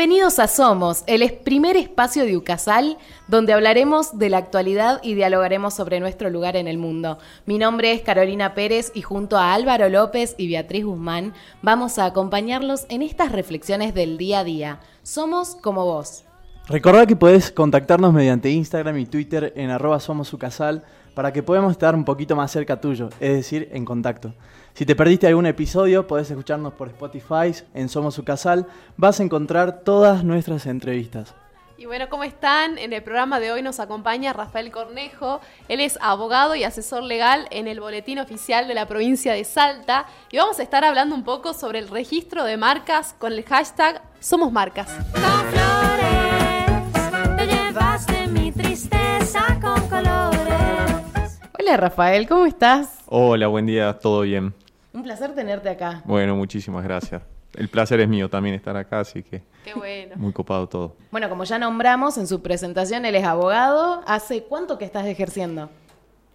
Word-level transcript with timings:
Bienvenidos 0.00 0.38
a 0.38 0.48
Somos, 0.48 1.04
el 1.06 1.30
primer 1.30 1.76
espacio 1.76 2.24
de 2.24 2.34
Ucasal 2.34 2.96
donde 3.28 3.52
hablaremos 3.52 4.18
de 4.18 4.30
la 4.30 4.38
actualidad 4.38 4.98
y 5.02 5.12
dialogaremos 5.12 5.74
sobre 5.74 6.00
nuestro 6.00 6.30
lugar 6.30 6.56
en 6.56 6.68
el 6.68 6.78
mundo. 6.78 7.18
Mi 7.44 7.58
nombre 7.58 7.92
es 7.92 8.00
Carolina 8.00 8.54
Pérez 8.54 8.92
y 8.94 9.02
junto 9.02 9.36
a 9.36 9.52
Álvaro 9.52 9.90
López 9.90 10.36
y 10.38 10.48
Beatriz 10.48 10.86
Guzmán 10.86 11.34
vamos 11.60 11.98
a 11.98 12.06
acompañarlos 12.06 12.86
en 12.88 13.02
estas 13.02 13.30
reflexiones 13.30 13.92
del 13.92 14.16
día 14.16 14.38
a 14.38 14.44
día. 14.44 14.80
Somos 15.02 15.54
como 15.56 15.84
vos. 15.84 16.24
Recordad 16.66 17.06
que 17.06 17.16
podés 17.16 17.52
contactarnos 17.52 18.14
mediante 18.14 18.48
Instagram 18.48 18.96
y 18.96 19.04
Twitter 19.04 19.52
en 19.54 19.68
arroba 19.68 20.00
somosucasal 20.00 20.82
para 21.14 21.30
que 21.30 21.42
podamos 21.42 21.72
estar 21.72 21.94
un 21.94 22.06
poquito 22.06 22.34
más 22.34 22.50
cerca 22.50 22.80
tuyo, 22.80 23.10
es 23.20 23.34
decir, 23.34 23.68
en 23.72 23.84
contacto. 23.84 24.32
Si 24.74 24.86
te 24.86 24.96
perdiste 24.96 25.26
algún 25.26 25.46
episodio, 25.46 26.06
podés 26.06 26.30
escucharnos 26.30 26.72
por 26.72 26.88
Spotify 26.88 27.54
en 27.74 27.88
Somos 27.88 28.14
Su 28.14 28.24
Casal. 28.24 28.66
Vas 28.96 29.20
a 29.20 29.22
encontrar 29.22 29.80
todas 29.80 30.24
nuestras 30.24 30.66
entrevistas. 30.66 31.34
Y 31.76 31.86
bueno, 31.86 32.10
¿cómo 32.10 32.24
están? 32.24 32.76
En 32.76 32.92
el 32.92 33.02
programa 33.02 33.40
de 33.40 33.52
hoy 33.52 33.62
nos 33.62 33.80
acompaña 33.80 34.34
Rafael 34.34 34.70
Cornejo. 34.70 35.40
Él 35.68 35.80
es 35.80 35.98
abogado 36.02 36.54
y 36.54 36.62
asesor 36.62 37.02
legal 37.02 37.46
en 37.50 37.68
el 37.68 37.80
Boletín 37.80 38.18
Oficial 38.18 38.68
de 38.68 38.74
la 38.74 38.86
provincia 38.86 39.32
de 39.32 39.44
Salta. 39.44 40.04
Y 40.30 40.36
vamos 40.36 40.58
a 40.58 40.62
estar 40.62 40.84
hablando 40.84 41.14
un 41.14 41.24
poco 41.24 41.54
sobre 41.54 41.78
el 41.78 41.88
registro 41.88 42.44
de 42.44 42.58
marcas 42.58 43.14
con 43.18 43.32
el 43.32 43.44
hashtag 43.44 44.02
Somos 44.20 44.52
Marcas. 44.52 44.90
Con 45.12 45.22
flores, 45.52 47.36
te 47.38 47.46
llevaste 47.46 48.26
mi 48.26 48.52
tristeza 48.52 49.58
con 49.62 49.80
colores. 49.88 51.40
Hola 51.58 51.78
Rafael, 51.78 52.28
¿cómo 52.28 52.44
estás? 52.44 52.99
Hola, 53.12 53.48
buen 53.48 53.66
día, 53.66 53.98
todo 53.98 54.20
bien. 54.20 54.54
Un 54.92 55.02
placer 55.02 55.34
tenerte 55.34 55.68
acá. 55.68 56.00
Bueno, 56.04 56.36
muchísimas 56.36 56.84
gracias. 56.84 57.20
El 57.56 57.68
placer 57.68 57.98
es 57.98 58.08
mío 58.08 58.28
también 58.30 58.54
estar 58.54 58.76
acá, 58.76 59.00
así 59.00 59.24
que 59.24 59.42
Qué 59.64 59.74
bueno. 59.74 60.14
muy 60.14 60.32
copado 60.32 60.68
todo. 60.68 60.94
Bueno, 61.10 61.28
como 61.28 61.42
ya 61.42 61.58
nombramos 61.58 62.16
en 62.18 62.28
su 62.28 62.40
presentación, 62.40 63.04
él 63.04 63.16
es 63.16 63.24
abogado. 63.24 64.04
¿Hace 64.06 64.44
cuánto 64.44 64.78
que 64.78 64.84
estás 64.84 65.06
ejerciendo? 65.06 65.68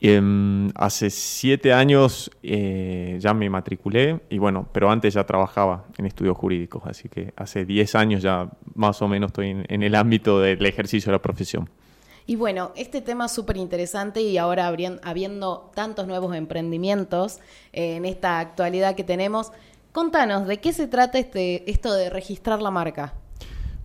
Em, 0.02 0.70
hace 0.76 1.10
siete 1.12 1.72
años 1.72 2.30
eh, 2.44 3.18
ya 3.22 3.34
me 3.34 3.50
matriculé 3.50 4.20
y 4.30 4.38
bueno, 4.38 4.68
pero 4.74 4.92
antes 4.92 5.14
ya 5.14 5.24
trabajaba 5.24 5.86
en 5.98 6.06
estudios 6.06 6.36
jurídicos, 6.36 6.84
así 6.86 7.08
que 7.08 7.32
hace 7.38 7.64
diez 7.64 7.96
años 7.96 8.22
ya 8.22 8.50
más 8.74 9.02
o 9.02 9.08
menos 9.08 9.30
estoy 9.30 9.52
en, 9.52 9.66
en 9.70 9.82
el 9.82 9.96
ámbito 9.96 10.42
del 10.42 10.66
ejercicio 10.66 11.10
de 11.10 11.14
la 11.14 11.22
profesión. 11.22 11.70
Y 12.28 12.36
bueno, 12.36 12.72
este 12.76 13.02
tema 13.02 13.28
es 13.28 13.32
súper 13.32 13.58
interesante 13.58 14.22
y 14.22 14.38
ahora 14.38 14.74
habiendo 15.04 15.72
tantos 15.76 16.08
nuevos 16.08 16.36
emprendimientos 16.36 17.40
eh, 17.72 17.98
en 17.98 18.06
esta 18.06 18.40
actualidad 18.40 18.96
que 18.96 19.04
tenemos, 19.04 19.52
contanos, 19.92 20.48
¿de 20.48 20.58
qué 20.58 20.74
se 20.74 20.88
trata 20.88 21.20
este, 21.20 21.70
esto 21.70 21.94
de 21.94 22.10
registrar 22.10 22.64
la 22.64 22.72
marca? 22.72 23.14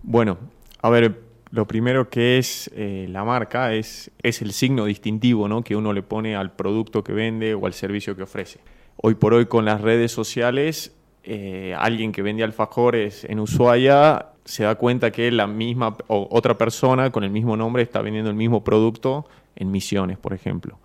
Bueno, 0.03 0.39
a 0.81 0.89
ver, 0.89 1.21
lo 1.51 1.67
primero 1.67 2.09
que 2.09 2.39
es 2.39 2.71
eh, 2.75 3.07
la 3.11 3.25
marca 3.25 3.75
es, 3.75 4.11
es 4.23 4.41
el 4.41 4.53
signo 4.53 4.87
distintivo 4.87 5.47
¿no? 5.47 5.63
que 5.63 5.77
uno 5.77 5.93
le 5.93 6.03
pone 6.03 6.35
al 6.35 6.53
producto 6.53 7.05
que 7.05 7.13
vende 7.13 7.55
o 7.55 7.67
al 7.67 7.75
servicio 7.75 8.17
que 8.17 8.23
ofrece. 8.23 8.61
Hoy 8.97 9.17
por 9.17 9.35
hoy 9.35 9.47
con 9.47 9.67
las 9.67 9.83
redes 9.83 10.13
sociales, 10.13 10.97
eh, 11.25 11.75
alguien 11.79 12.13
que 12.13 12.23
vende 12.23 12.43
alfajores 12.43 13.25
en 13.25 13.39
Ushuaia 13.39 14.31
se 14.45 14.65
da 14.65 14.75
cuenta 14.75 15.11
que 15.11 15.31
la 15.31 15.47
misma 15.47 15.97
o 16.07 16.29
otra 16.31 16.59
persona 16.59 17.11
con 17.11 17.25
el 17.25 17.31
mismo 17.31 17.57
nombre 17.57 17.83
está 17.83 18.03
vendiendo 18.03 18.31
el 18.31 18.37
mismo 18.37 18.65
producto 18.65 19.27
en 19.57 19.71
Misiones, 19.71 20.19
por 20.19 20.33
ejemplo. 20.33 20.79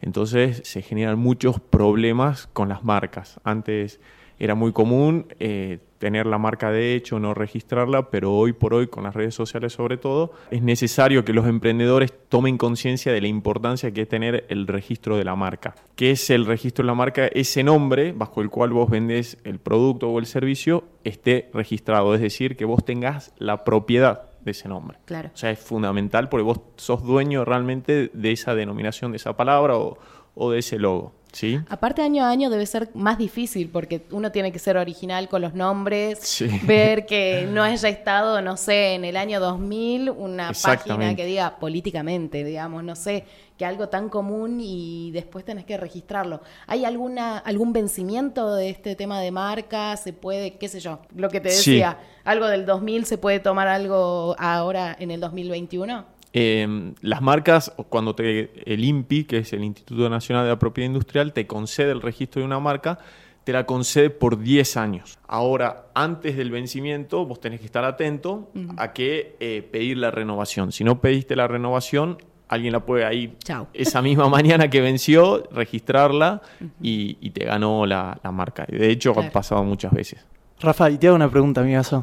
Entonces 0.00 0.62
se 0.64 0.82
generan 0.82 1.18
muchos 1.18 1.60
problemas 1.60 2.46
con 2.52 2.68
las 2.68 2.84
marcas. 2.84 3.40
Antes 3.44 4.00
era 4.38 4.54
muy 4.54 4.72
común 4.72 5.26
eh, 5.38 5.78
tener 5.98 6.26
la 6.26 6.38
marca 6.38 6.70
de 6.70 6.94
hecho, 6.94 7.18
no 7.18 7.34
registrarla, 7.34 8.10
pero 8.10 8.34
hoy 8.34 8.52
por 8.52 8.74
hoy, 8.74 8.88
con 8.88 9.04
las 9.04 9.14
redes 9.14 9.34
sociales 9.34 9.72
sobre 9.72 9.96
todo, 9.96 10.32
es 10.50 10.62
necesario 10.62 11.24
que 11.24 11.32
los 11.32 11.46
emprendedores 11.46 12.12
tomen 12.28 12.58
conciencia 12.58 13.12
de 13.12 13.20
la 13.20 13.28
importancia 13.28 13.92
que 13.92 14.02
es 14.02 14.08
tener 14.08 14.46
el 14.48 14.66
registro 14.66 15.16
de 15.16 15.24
la 15.24 15.36
marca. 15.36 15.74
¿Qué 15.94 16.12
es 16.12 16.30
el 16.30 16.46
registro 16.46 16.82
de 16.82 16.88
la 16.88 16.94
marca? 16.94 17.26
Ese 17.26 17.62
nombre 17.62 18.12
bajo 18.12 18.42
el 18.42 18.50
cual 18.50 18.70
vos 18.70 18.90
vendés 18.90 19.38
el 19.44 19.58
producto 19.58 20.10
o 20.10 20.18
el 20.18 20.26
servicio 20.26 20.84
esté 21.04 21.50
registrado, 21.52 22.14
es 22.14 22.20
decir, 22.20 22.56
que 22.56 22.64
vos 22.64 22.84
tengas 22.84 23.32
la 23.38 23.64
propiedad 23.64 24.30
de 24.40 24.52
ese 24.52 24.68
nombre. 24.68 24.98
Claro. 25.04 25.30
O 25.34 25.36
sea, 25.36 25.50
es 25.50 25.58
fundamental 25.58 26.28
porque 26.28 26.44
vos 26.44 26.60
sos 26.76 27.02
dueño 27.02 27.44
realmente 27.44 28.10
de 28.12 28.32
esa 28.32 28.54
denominación, 28.54 29.12
de 29.12 29.16
esa 29.16 29.36
palabra 29.36 29.76
o, 29.76 29.98
o 30.34 30.50
de 30.50 30.60
ese 30.60 30.78
logo. 30.78 31.12
¿Sí? 31.36 31.60
Aparte, 31.68 32.00
año 32.00 32.24
a 32.24 32.30
año 32.30 32.48
debe 32.48 32.64
ser 32.64 32.88
más 32.94 33.18
difícil 33.18 33.68
porque 33.68 34.06
uno 34.10 34.32
tiene 34.32 34.52
que 34.52 34.58
ser 34.58 34.78
original 34.78 35.28
con 35.28 35.42
los 35.42 35.52
nombres, 35.52 36.20
Sí. 36.22 36.48
ver 36.62 37.04
que 37.04 37.46
no 37.52 37.62
haya 37.62 37.90
estado, 37.90 38.40
no 38.40 38.56
sé, 38.56 38.94
en 38.94 39.04
el 39.04 39.18
año 39.18 39.38
2000 39.38 40.08
una 40.08 40.52
página 40.62 41.14
que 41.14 41.26
diga 41.26 41.58
políticamente, 41.58 42.42
digamos, 42.42 42.82
no 42.84 42.96
sé, 42.96 43.24
que 43.58 43.66
algo 43.66 43.90
tan 43.90 44.08
común 44.08 44.60
y 44.62 45.10
después 45.12 45.44
tenés 45.44 45.66
que 45.66 45.76
registrarlo. 45.76 46.40
¿Hay 46.66 46.86
alguna 46.86 47.36
algún 47.38 47.74
vencimiento 47.74 48.54
de 48.54 48.70
este 48.70 48.96
tema 48.96 49.20
de 49.20 49.30
marca? 49.30 49.94
¿Se 49.98 50.14
puede, 50.14 50.54
qué 50.56 50.68
sé 50.68 50.80
yo, 50.80 51.00
lo 51.14 51.28
que 51.28 51.40
te 51.40 51.50
Sí. 51.50 51.72
decía, 51.72 51.98
algo 52.24 52.46
del 52.46 52.64
2000 52.64 53.04
se 53.04 53.18
puede 53.18 53.40
tomar 53.40 53.68
algo 53.68 54.34
ahora 54.38 54.96
en 54.98 55.10
el 55.10 55.20
2021? 55.20 56.15
Eh, 56.32 56.92
las 57.00 57.22
marcas, 57.22 57.72
cuando 57.88 58.14
te, 58.14 58.50
el 58.70 58.84
INPI, 58.84 59.24
que 59.24 59.38
es 59.38 59.52
el 59.52 59.64
Instituto 59.64 60.08
Nacional 60.10 60.44
de 60.44 60.50
la 60.50 60.58
Propiedad 60.58 60.86
Industrial, 60.86 61.32
te 61.32 61.46
concede 61.46 61.92
el 61.92 62.02
registro 62.02 62.40
de 62.40 62.46
una 62.46 62.60
marca, 62.60 62.98
te 63.44 63.52
la 63.52 63.64
concede 63.64 64.10
por 64.10 64.38
10 64.40 64.76
años. 64.76 65.18
Ahora, 65.28 65.86
antes 65.94 66.36
del 66.36 66.50
vencimiento, 66.50 67.24
vos 67.24 67.40
tenés 67.40 67.60
que 67.60 67.66
estar 67.66 67.84
atento 67.84 68.50
a 68.76 68.92
que 68.92 69.36
eh, 69.40 69.66
pedir 69.70 69.98
la 69.98 70.10
renovación. 70.10 70.72
Si 70.72 70.82
no 70.84 71.00
pediste 71.00 71.36
la 71.36 71.46
renovación, 71.46 72.18
alguien 72.48 72.72
la 72.72 72.80
puede 72.80 73.04
ahí 73.04 73.36
esa 73.72 74.02
misma 74.02 74.28
mañana 74.28 74.68
que 74.68 74.80
venció, 74.80 75.48
registrarla 75.52 76.42
y, 76.82 77.18
y 77.20 77.30
te 77.30 77.44
ganó 77.44 77.86
la, 77.86 78.18
la 78.22 78.32
marca. 78.32 78.66
De 78.68 78.90
hecho, 78.90 79.12
Claro. 79.12 79.28
ha 79.28 79.32
pasado 79.32 79.62
muchas 79.64 79.92
veces. 79.92 80.26
Rafa, 80.60 80.90
y 80.90 80.96
te 80.98 81.06
hago 81.08 81.16
una 81.16 81.30
pregunta, 81.30 81.60
amigazo. 81.60 82.02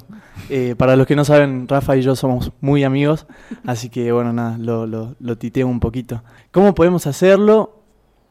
Eh, 0.50 0.76
para 0.78 0.96
los 0.96 1.08
que 1.08 1.16
no 1.16 1.26
saben, 1.26 1.68
Rafa 1.68 1.98
y 1.98 2.02
yo 2.02 2.16
somos 2.16 2.52
muy 2.62 2.84
amigos, 2.84 3.26
así 3.66 3.90
que 3.90 4.12
bueno, 4.12 4.32
nada, 4.32 4.58
lo, 4.60 4.86
lo, 4.86 5.16
lo 5.20 5.38
titeo 5.38 5.68
un 5.68 5.80
poquito. 5.80 6.22
¿Cómo 6.52 6.76
podemos 6.76 7.08
hacerlo? 7.08 7.80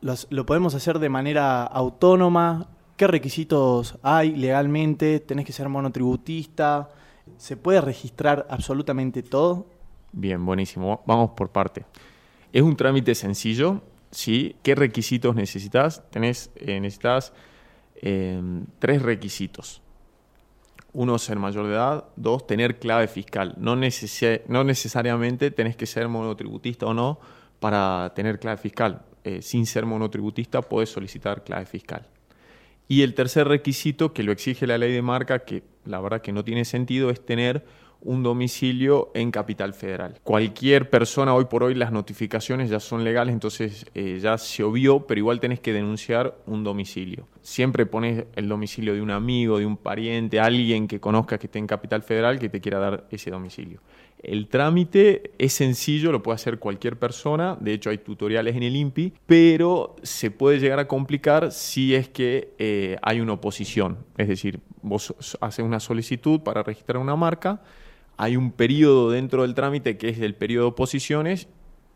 Los- 0.01 0.29
¿Lo 0.31 0.47
podemos 0.47 0.75
hacer 0.75 0.99
de 1.01 1.09
manera 1.09 1.65
autónoma? 1.65 2.69
¿Qué 2.97 3.07
requisitos 3.09 3.99
hay 4.03 4.37
legalmente? 4.37 5.19
¿Tenés 5.21 5.45
que 5.45 5.53
ser 5.53 5.69
monotributista? 5.69 6.89
¿Se 7.37 7.57
puede 7.57 7.81
registrar 7.81 8.47
absolutamente 8.49 9.23
todo? 9.25 9.67
Bien, 10.13 10.45
buenísimo. 10.45 11.03
Vamos 11.07 11.31
por 11.31 11.49
parte. 11.51 11.85
Es 12.53 12.63
un 12.63 12.77
trámite 12.77 13.15
sencillo, 13.17 13.81
¿sí? 14.13 14.55
¿Qué 14.63 14.75
requisitos 14.77 15.35
necesitas? 15.35 16.03
Tenés, 16.11 16.51
eh, 16.57 16.79
necesitas 16.81 17.33
eh, 17.97 18.41
tres 18.79 19.03
requisitos. 19.03 19.81
Uno, 20.93 21.19
ser 21.19 21.39
mayor 21.39 21.67
de 21.67 21.73
edad. 21.73 22.05
Dos, 22.17 22.47
tener 22.47 22.79
clave 22.79 23.09
fiscal. 23.09 23.55
No, 23.57 23.77
no 23.77 24.65
necesariamente 24.65 25.51
tenés 25.51 25.77
que 25.77 25.87
ser 25.87 26.09
monotributista 26.09 26.87
o 26.87 26.95
no 26.95 27.19
para 27.61 28.13
tener 28.15 28.39
clave 28.39 28.59
fiscal. 28.59 29.03
Eh, 29.25 29.41
sin 29.41 29.67
ser 29.67 29.87
monotributista 29.87 30.63
podés 30.63 30.91
solicitar 30.91 31.45
clave 31.45 31.65
fiscal. 31.65 32.09
Y 32.89 33.03
el 33.03 33.15
tercer 33.15 33.49
requisito 33.49 34.13
que 34.13 34.23
lo 34.23 34.33
exige 34.33 34.67
la 34.67 34.77
ley 34.77 34.93
de 34.93 35.01
marca, 35.01 35.41
que 35.41 35.63
la 35.85 36.01
verdad 36.01 36.21
que 36.21 36.33
no 36.33 36.45
tiene 36.45 36.65
sentido, 36.65 37.09
es 37.09 37.25
tener 37.25 37.65
un 38.05 38.23
domicilio 38.23 39.11
en 39.15 39.31
Capital 39.31 39.75
Federal. 39.75 40.19
Cualquier 40.25 40.91
persona, 40.91 41.35
hoy 41.35 41.47
por 41.47 41.63
hoy 41.63 41.75
las 41.75 41.93
notificaciones 41.93 42.71
ya 42.71 42.81
son 42.81 43.05
legales, 43.05 43.33
entonces 43.33 43.87
eh, 43.95 44.19
ya 44.21 44.39
se 44.39 44.63
obvió, 44.65 45.07
pero 45.07 45.19
igual 45.19 45.41
tenés 45.41 45.61
que 45.61 45.73
denunciar 45.73 46.37
un 46.47 46.65
domicilio. 46.65 47.29
Siempre 47.43 47.87
pones 47.87 48.25
el 48.35 48.49
domicilio 48.49 48.95
de 48.95 49.03
un 49.03 49.11
amigo, 49.11 49.59
de 49.59 49.67
un 49.67 49.77
pariente, 49.77 50.41
alguien 50.41 50.89
que 50.89 51.01
conozca 51.01 51.39
que 51.39 51.47
esté 51.47 51.59
en 51.59 51.67
Capital 51.67 52.03
Federal 52.03 52.39
que 52.39 52.49
te 52.49 52.61
quiera 52.61 52.79
dar 52.79 53.07
ese 53.11 53.31
domicilio. 53.31 53.81
El 54.23 54.47
trámite 54.47 55.33
es 55.39 55.53
sencillo, 55.53 56.13
lo 56.13 56.23
puede 56.23 56.37
hacer 56.37 56.61
cualquier 56.61 56.97
persona, 56.97 57.57
de 57.61 57.73
hecho 57.73 57.91
hay 57.91 57.99
tutoriales 57.99 58.55
en 58.55 58.63
el 58.63 58.77
INPI, 58.77 59.15
pero 59.27 59.97
se 60.05 60.31
puede 60.31 60.61
llegar 60.61 60.79
a 60.79 60.87
complicar 60.87 61.51
si 61.51 61.97
es 61.97 62.09
que 62.09 62.55
eh, 62.59 62.97
hay 63.03 63.21
una 63.21 63.33
oposición. 63.33 63.99
Es 64.17 64.29
decir, 64.29 64.61
vos 64.81 65.13
haces 65.41 65.65
una 65.65 65.81
solicitud 65.81 66.41
para 66.41 66.63
registrar 66.63 66.99
una 66.99 67.17
marca, 67.17 67.63
hay 68.23 68.37
un 68.37 68.53
periodo 68.53 69.11
dentro 69.11 69.43
del 69.43 69.53
trámite 69.53 69.97
que 69.97 70.09
es 70.09 70.21
el 70.21 70.37
periodo 70.37 70.67
de 70.67 70.69
oposiciones 70.69 71.49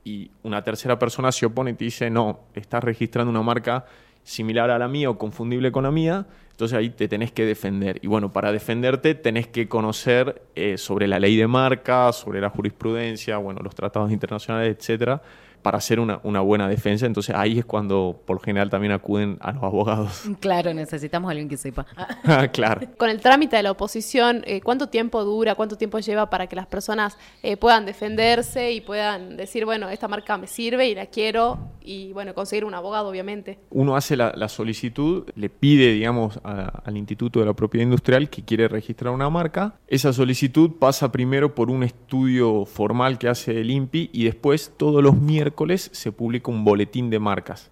y 0.02 0.32
una 0.42 0.64
tercera 0.64 0.98
persona 0.98 1.30
se 1.30 1.46
opone 1.46 1.70
y 1.70 1.74
te 1.74 1.84
dice, 1.84 2.10
no, 2.10 2.40
estás 2.52 2.82
registrando 2.82 3.30
una 3.30 3.42
marca 3.42 3.86
similar 4.24 4.70
a 4.70 4.78
la 4.80 4.88
mía 4.88 5.08
o 5.08 5.18
confundible 5.18 5.70
con 5.70 5.84
la 5.84 5.92
mía, 5.92 6.26
entonces 6.50 6.76
ahí 6.76 6.90
te 6.90 7.06
tenés 7.06 7.30
que 7.30 7.44
defender. 7.44 8.00
Y 8.02 8.08
bueno, 8.08 8.32
para 8.32 8.50
defenderte 8.50 9.14
tenés 9.14 9.46
que 9.46 9.68
conocer 9.68 10.42
eh, 10.56 10.78
sobre 10.78 11.06
la 11.06 11.20
ley 11.20 11.36
de 11.36 11.46
marca, 11.46 12.12
sobre 12.12 12.40
la 12.40 12.50
jurisprudencia, 12.50 13.36
bueno, 13.36 13.60
los 13.62 13.76
tratados 13.76 14.10
internacionales, 14.10 14.76
etcétera, 14.76 15.22
para 15.66 15.78
hacer 15.78 15.98
una, 15.98 16.20
una 16.22 16.40
buena 16.42 16.68
defensa. 16.68 17.06
Entonces 17.06 17.34
ahí 17.34 17.58
es 17.58 17.64
cuando 17.64 18.22
por 18.24 18.36
lo 18.36 18.40
general 18.40 18.70
también 18.70 18.92
acuden 18.92 19.36
a 19.40 19.50
los 19.50 19.64
abogados. 19.64 20.22
Claro, 20.40 20.72
necesitamos 20.72 21.26
a 21.28 21.32
alguien 21.32 21.48
que 21.48 21.56
sepa. 21.56 21.84
claro. 22.52 22.82
Con 22.96 23.10
el 23.10 23.20
trámite 23.20 23.56
de 23.56 23.64
la 23.64 23.72
oposición, 23.72 24.42
eh, 24.46 24.60
¿cuánto 24.60 24.88
tiempo 24.88 25.24
dura, 25.24 25.56
cuánto 25.56 25.76
tiempo 25.76 25.98
lleva 25.98 26.30
para 26.30 26.46
que 26.46 26.54
las 26.54 26.68
personas 26.68 27.18
eh, 27.42 27.56
puedan 27.56 27.84
defenderse 27.84 28.70
y 28.70 28.80
puedan 28.80 29.36
decir, 29.36 29.64
bueno, 29.64 29.88
esta 29.88 30.06
marca 30.06 30.36
me 30.38 30.46
sirve 30.46 30.88
y 30.88 30.94
la 30.94 31.06
quiero 31.06 31.58
y, 31.82 32.12
bueno, 32.12 32.32
conseguir 32.32 32.64
un 32.64 32.74
abogado, 32.74 33.08
obviamente? 33.08 33.58
Uno 33.70 33.96
hace 33.96 34.16
la, 34.16 34.32
la 34.36 34.48
solicitud, 34.48 35.24
le 35.34 35.48
pide, 35.50 35.92
digamos, 35.92 36.38
a- 36.44 36.82
al 36.84 36.96
Instituto 36.96 37.40
de 37.40 37.46
la 37.46 37.54
Propiedad 37.54 37.82
Industrial 37.84 38.30
que 38.30 38.44
quiere 38.44 38.68
registrar 38.68 39.12
una 39.12 39.28
marca. 39.30 39.74
Esa 39.88 40.12
solicitud 40.12 40.72
pasa 40.78 41.10
primero 41.10 41.56
por 41.56 41.70
un 41.70 41.82
estudio 41.82 42.64
formal 42.66 43.18
que 43.18 43.28
hace 43.28 43.60
el 43.60 43.70
INPI 43.70 44.10
y 44.12 44.24
después 44.24 44.72
todos 44.76 45.02
los 45.02 45.16
miércoles 45.16 45.55
se 45.92 46.12
publica 46.12 46.50
un 46.50 46.64
boletín 46.64 47.10
de 47.10 47.18
marcas. 47.18 47.70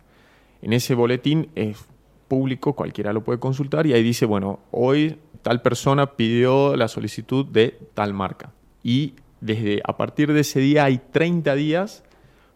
En 0.62 0.72
ese 0.72 0.94
boletín 0.94 1.50
es 1.54 1.86
público, 2.28 2.74
cualquiera 2.74 3.12
lo 3.12 3.22
puede 3.22 3.38
consultar 3.38 3.86
y 3.86 3.92
ahí 3.92 4.02
dice, 4.02 4.26
bueno, 4.26 4.60
hoy 4.70 5.18
tal 5.42 5.62
persona 5.62 6.16
pidió 6.16 6.76
la 6.76 6.88
solicitud 6.88 7.44
de 7.46 7.78
tal 7.94 8.14
marca. 8.14 8.52
Y 8.82 9.14
desde 9.40 9.82
a 9.84 9.96
partir 9.96 10.32
de 10.32 10.40
ese 10.40 10.60
día 10.60 10.84
hay 10.84 10.98
30 10.98 11.54
días 11.54 12.02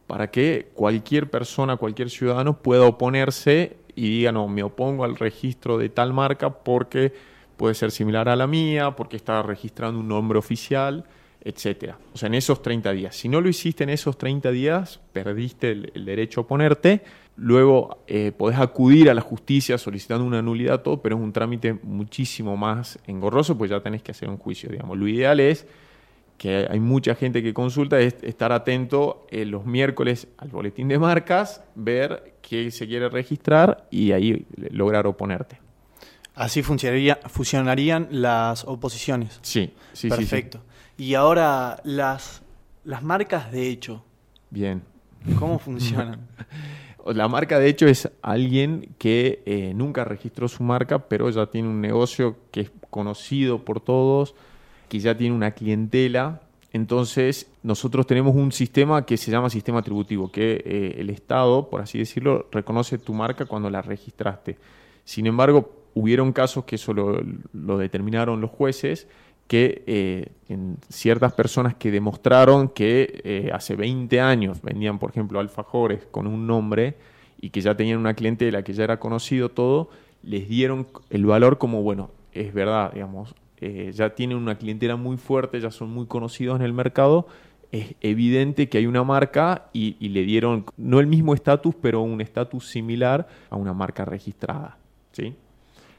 para 0.07 0.31
que 0.31 0.71
cualquier 0.75 1.31
persona, 1.31 1.77
cualquier 1.77 2.09
ciudadano 2.09 2.63
pueda 2.63 2.87
oponerse 2.87 3.77
y 3.95 4.09
diga, 4.09 4.33
no, 4.33 4.49
me 4.49 4.63
opongo 4.63 5.05
al 5.05 5.17
registro 5.17 5.77
de 5.77 5.91
tal 5.91 6.15
marca 6.15 6.51
porque 6.65 7.13
puede 7.59 7.75
ser 7.75 7.91
similar 7.91 8.29
a 8.29 8.37
la 8.37 8.47
mía, 8.47 8.97
porque 8.97 9.17
está 9.17 9.43
registrando 9.43 10.01
un 10.01 10.09
nombre 10.09 10.39
oficial, 10.39 11.05
etcétera. 11.43 11.99
O 12.13 12.19
sea, 12.19 12.27
en 12.27 12.35
esos 12.35 12.63
30 12.63 12.93
días. 12.93 13.17
Si 13.17 13.29
no 13.29 13.41
lo 13.41 13.49
hiciste 13.49 13.85
en 13.85 13.91
esos 13.91 14.19
30 14.19 14.51
días, 14.51 15.01
perdiste 15.13 15.71
el, 15.71 15.93
el 15.95 16.05
derecho 16.05 16.41
a 16.41 16.45
oponerte. 16.45 17.03
Luego 17.37 18.03
eh, 18.09 18.33
podés 18.37 18.59
acudir 18.59 19.09
a 19.09 19.15
la 19.15 19.21
justicia 19.21 19.79
solicitando 19.79 20.25
una 20.25 20.43
nulidad, 20.43 20.83
todo, 20.83 21.01
pero 21.01 21.17
es 21.17 21.23
un 21.23 21.33
trámite 21.33 21.73
muchísimo 21.73 22.57
más 22.57 22.99
engorroso, 23.07 23.57
pues 23.57 23.71
ya 23.71 23.81
tenés 23.81 24.03
que 24.03 24.11
hacer 24.11 24.29
un 24.29 24.39
juicio, 24.39 24.69
digamos. 24.69 24.99
Lo 24.99 25.07
ideal 25.07 25.39
es 25.39 25.65
que 26.37 26.67
hay 26.69 26.81
mucha 26.81 27.15
gente 27.15 27.41
que 27.41 27.55
consulta, 27.55 28.01
es 28.01 28.17
estar 28.23 28.51
atento 28.51 29.27
eh, 29.31 29.45
los 29.45 29.67
miércoles 29.67 30.27
al 30.37 30.49
boletín 30.49 30.89
de 30.89 30.99
marcas, 30.99 31.63
ver 31.77 32.35
qué 32.43 32.73
se 32.73 32.89
quiere 32.89 33.09
registrar 33.09 33.87
y 33.91 34.11
ahí 34.11 34.45
lograr 34.71 35.07
oponerte. 35.07 35.61
Así 36.35 36.63
funcionaría, 36.63 37.21
funcionarían 37.27 38.09
las 38.11 38.65
oposiciones. 38.65 39.39
Sí, 39.43 39.67
sí, 39.67 39.75
sí, 39.93 40.01
sí. 40.03 40.09
Perfecto. 40.09 40.61
Y 40.99 41.15
ahora, 41.15 41.81
las, 41.85 42.43
las 42.85 43.05
marcas 43.05 43.53
de 43.53 43.69
hecho, 43.69 44.05
Bien. 44.51 44.83
¿cómo 45.39 45.59
funcionan? 45.59 46.27
La 47.07 47.29
marca, 47.29 47.59
de 47.59 47.69
hecho, 47.69 47.87
es 47.87 48.11
alguien 48.21 48.95
que 48.99 49.43
eh, 49.47 49.73
nunca 49.75 50.05
registró 50.05 50.47
su 50.47 50.63
marca, 50.63 51.09
pero 51.09 51.31
ya 51.31 51.47
tiene 51.47 51.69
un 51.69 51.81
negocio 51.81 52.37
que 52.51 52.63
es 52.63 52.73
conocido 52.91 53.65
por 53.65 53.81
todos, 53.81 54.35
que 54.89 54.99
ya 54.99 55.17
tiene 55.17 55.35
una 55.35 55.53
clientela. 55.53 56.43
Entonces, 56.73 57.51
nosotros 57.63 58.07
tenemos 58.07 58.37
un 58.37 58.53
sistema 58.53 59.07
que 59.07 59.17
se 59.17 59.31
llama 59.31 59.49
sistema 59.49 59.81
tributivo, 59.81 60.31
que 60.31 60.63
eh, 60.67 60.97
el 60.99 61.09
Estado, 61.09 61.71
por 61.71 61.81
así 61.81 61.99
decirlo, 61.99 62.47
reconoce 62.53 62.99
tu 62.99 63.15
marca 63.15 63.47
cuando 63.47 63.71
la 63.71 63.81
registraste. 63.81 64.59
Sin 65.05 65.27
embargo, 65.27 65.73
hubieron 65.95 66.33
casos 66.33 66.65
que 66.65 66.75
eso 66.75 66.93
lo, 66.93 67.23
lo 67.55 67.79
determinaron 67.79 68.43
los 68.43 68.51
jueces, 68.51 69.09
que 69.49 69.83
eh, 69.87 70.27
en 70.49 70.77
ciertas 70.89 71.33
personas 71.33 71.75
que 71.75 71.91
demostraron 71.91 72.69
que 72.69 73.21
eh, 73.25 73.51
hace 73.53 73.75
20 73.75 74.21
años 74.21 74.63
vendían, 74.63 74.99
por 74.99 75.11
ejemplo, 75.11 75.41
alfajores 75.41 76.07
con 76.11 76.27
un 76.27 76.47
nombre 76.47 76.97
y 77.41 77.51
que 77.51 77.61
ya 77.63 77.75
tenían 77.75 77.99
una 77.99 78.15
clientela, 78.15 78.63
que 78.63 78.75
ya 78.75 78.85
era 78.85 79.01
conocido 79.01 79.49
todo, 79.49 79.89
les 80.23 80.49
dieron 80.49 80.87
el 81.11 81.25
valor 81.25 81.59
como, 81.59 81.83
bueno, 81.83 82.11
es 82.33 82.53
verdad, 82.53 82.93
digamos, 82.93 83.35
eh, 83.61 83.91
ya 83.95 84.15
tienen 84.15 84.37
una 84.37 84.59
clientela 84.59 84.97
muy 84.97 85.17
fuerte, 85.17 85.61
ya 85.61 85.71
son 85.71 85.91
muy 85.91 86.07
conocidos 86.07 86.61
en 86.61 86.67
el 86.67 86.75
mercado, 86.75 87.27
es 87.73 87.95
evidente 88.01 88.69
que 88.69 88.79
hay 88.79 88.87
una 88.87 89.03
marca 89.03 89.69
y, 89.73 89.97
y 89.99 90.11
le 90.11 90.23
dieron 90.23 90.67
no 90.77 91.01
el 91.01 91.07
mismo 91.07 91.35
estatus, 91.35 91.75
pero 91.81 92.03
un 92.03 92.21
estatus 92.21 92.69
similar 92.69 93.29
a 93.51 93.57
una 93.57 93.73
marca 93.73 94.05
registrada. 94.05 94.79
¿sí? 95.13 95.35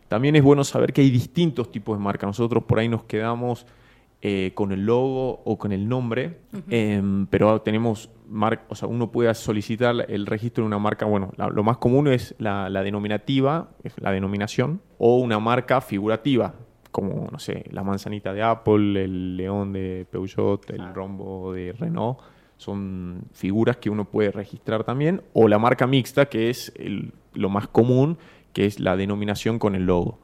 También 0.10 0.36
es 0.36 0.44
bueno 0.44 0.64
saber 0.66 0.92
que 0.92 1.00
hay 1.02 1.10
distintos 1.10 1.72
tipos 1.72 1.98
de 1.98 2.04
marcas. 2.04 2.28
Nosotros 2.28 2.64
por 2.66 2.80
ahí 2.80 2.90
nos 2.90 3.04
quedamos 3.04 3.66
eh, 4.22 4.52
con 4.54 4.74
el 4.74 4.86
logo 4.86 5.42
o 5.46 5.58
con 5.58 5.72
el 5.72 5.88
nombre, 5.88 6.40
em, 6.70 7.26
pero 7.28 7.62
tenemos 7.62 8.10
mar- 8.28 8.66
o 8.68 8.76
sea, 8.76 8.90
uno 8.90 9.12
puede 9.12 9.34
solicitar 9.34 9.96
el 10.10 10.26
registro 10.26 10.64
de 10.64 10.68
una 10.68 10.78
marca. 10.78 11.06
Bueno, 11.06 11.32
la- 11.38 11.48
lo 11.48 11.64
más 11.64 11.78
común 11.78 12.10
es 12.10 12.36
la, 12.38 12.70
la 12.70 12.84
denominativa, 12.84 13.70
es 13.82 13.94
la 14.02 14.12
denominación, 14.12 14.82
o 14.98 15.20
una 15.20 15.40
marca 15.40 15.80
figurativa, 15.80 16.54
como, 16.92 17.30
no 17.32 17.40
sé, 17.40 17.64
la 17.72 17.82
manzanita 17.84 18.34
de 18.34 18.42
Apple, 18.44 19.04
el 19.06 19.38
león 19.38 19.72
de 19.72 20.06
Peugeot, 20.12 20.70
el 20.72 20.94
rombo 20.94 21.54
de 21.54 21.72
Renault. 21.72 22.18
Son 22.58 23.22
figuras 23.32 23.78
que 23.78 23.90
uno 23.90 24.04
puede 24.04 24.32
registrar 24.32 24.84
también, 24.84 25.22
o 25.32 25.48
la 25.48 25.60
marca 25.60 25.88
mixta, 25.88 26.26
que 26.26 26.50
es 26.50 26.74
el- 26.76 27.14
lo 27.34 27.48
más 27.48 27.70
común, 27.70 28.18
que 28.54 28.66
es 28.66 28.80
la 28.80 28.96
denominación 28.98 29.60
con 29.60 29.76
el 29.76 29.86
logo. 29.86 30.20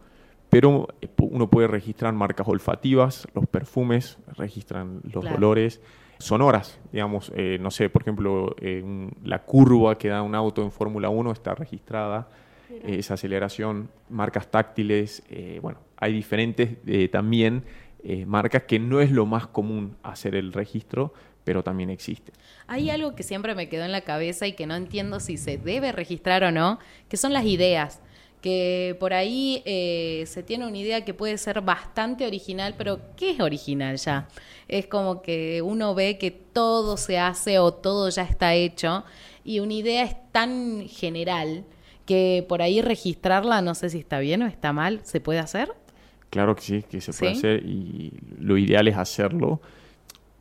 Pero 0.49 0.87
eh, 1.01 1.09
uno 1.17 1.49
puede 1.49 1.67
registrar 1.67 2.13
marcas 2.13 2.47
olfativas, 2.47 3.27
los 3.33 3.47
perfumes, 3.47 4.17
registran 4.37 5.01
los 5.03 5.21
Claro. 5.23 5.37
olores, 5.37 5.81
sonoras, 6.19 6.79
digamos, 6.93 7.31
eh, 7.35 7.57
no 7.59 7.71
sé, 7.71 7.89
por 7.89 8.03
ejemplo, 8.03 8.55
eh, 8.61 8.81
un- 8.83 9.11
la 9.23 9.39
curva 9.43 9.97
que 9.97 10.07
da 10.09 10.21
un 10.21 10.33
auto 10.33 10.63
en 10.63 10.71
Fórmula 10.71 11.09
1 11.09 11.31
está 11.31 11.55
registrada, 11.55 12.29
eh, 12.69 12.95
esa 12.99 13.15
aceleración, 13.15 13.89
marcas 14.09 14.49
táctiles, 14.49 15.23
bueno, 15.61 15.79
hay 15.97 16.13
diferentes 16.13 16.77
también 17.11 17.63
marcas 18.27 18.63
que 18.63 18.77
no 18.79 19.01
es 19.01 19.11
lo 19.11 19.25
más 19.25 19.47
común 19.47 19.97
hacer 20.03 20.35
el 20.35 20.53
registro, 20.53 21.11
pero 21.43 21.63
también 21.63 21.89
existe. 21.89 22.31
Hay 22.67 22.89
algo 22.89 23.15
que 23.15 23.23
siempre 23.23 23.55
me 23.55 23.67
quedó 23.67 23.83
en 23.83 23.91
la 23.91 24.01
cabeza 24.01 24.45
y 24.47 24.53
que 24.53 24.67
no 24.67 24.75
entiendo 24.75 25.19
si 25.19 25.37
se 25.37 25.57
debe 25.57 25.91
registrar 25.91 26.43
o 26.43 26.51
no, 26.51 26.79
que 27.09 27.17
son 27.17 27.33
las 27.33 27.45
ideas. 27.45 28.01
Que 28.45 28.95
por 28.99 29.11
ahí 29.15 29.63
eh, 29.65 30.23
se 30.27 30.43
tiene 30.43 30.67
una 30.67 30.77
idea 30.77 31.03
que 31.03 31.15
puede 31.15 31.35
ser 31.39 31.61
bastante 31.61 32.27
original, 32.27 32.75
pero 32.77 32.99
¿qué 33.17 33.31
es 33.31 33.39
original 33.39 33.97
ya? 33.97 34.27
Es 34.67 34.85
como 34.85 35.23
que 35.23 35.63
uno 35.63 35.95
ve 35.95 36.19
que 36.19 36.29
todo 36.29 36.95
se 36.95 37.17
hace 37.17 37.57
o 37.57 37.73
todo 37.73 38.07
ya 38.09 38.21
está 38.21 38.53
hecho 38.53 39.03
y 39.43 39.61
una 39.61 39.73
idea 39.73 40.03
es 40.03 40.15
tan 40.31 40.87
general 40.87 41.63
que 42.05 42.45
por 42.47 42.61
ahí 42.61 42.83
registrarla, 42.83 43.63
no 43.63 43.73
sé 43.73 43.89
si 43.89 43.97
está 43.97 44.19
bien 44.19 44.43
o 44.43 44.45
está 44.45 44.73
mal, 44.73 44.99
¿se 45.05 45.19
puede 45.21 45.39
hacer? 45.39 45.73
Claro 46.29 46.55
que 46.55 46.61
sí, 46.61 46.83
que 46.87 47.01
se 47.01 47.13
puede 47.13 47.31
¿Sí? 47.33 47.39
hacer 47.39 47.65
y 47.65 48.11
lo 48.39 48.59
ideal 48.59 48.87
es 48.87 48.95
hacerlo. 48.95 49.59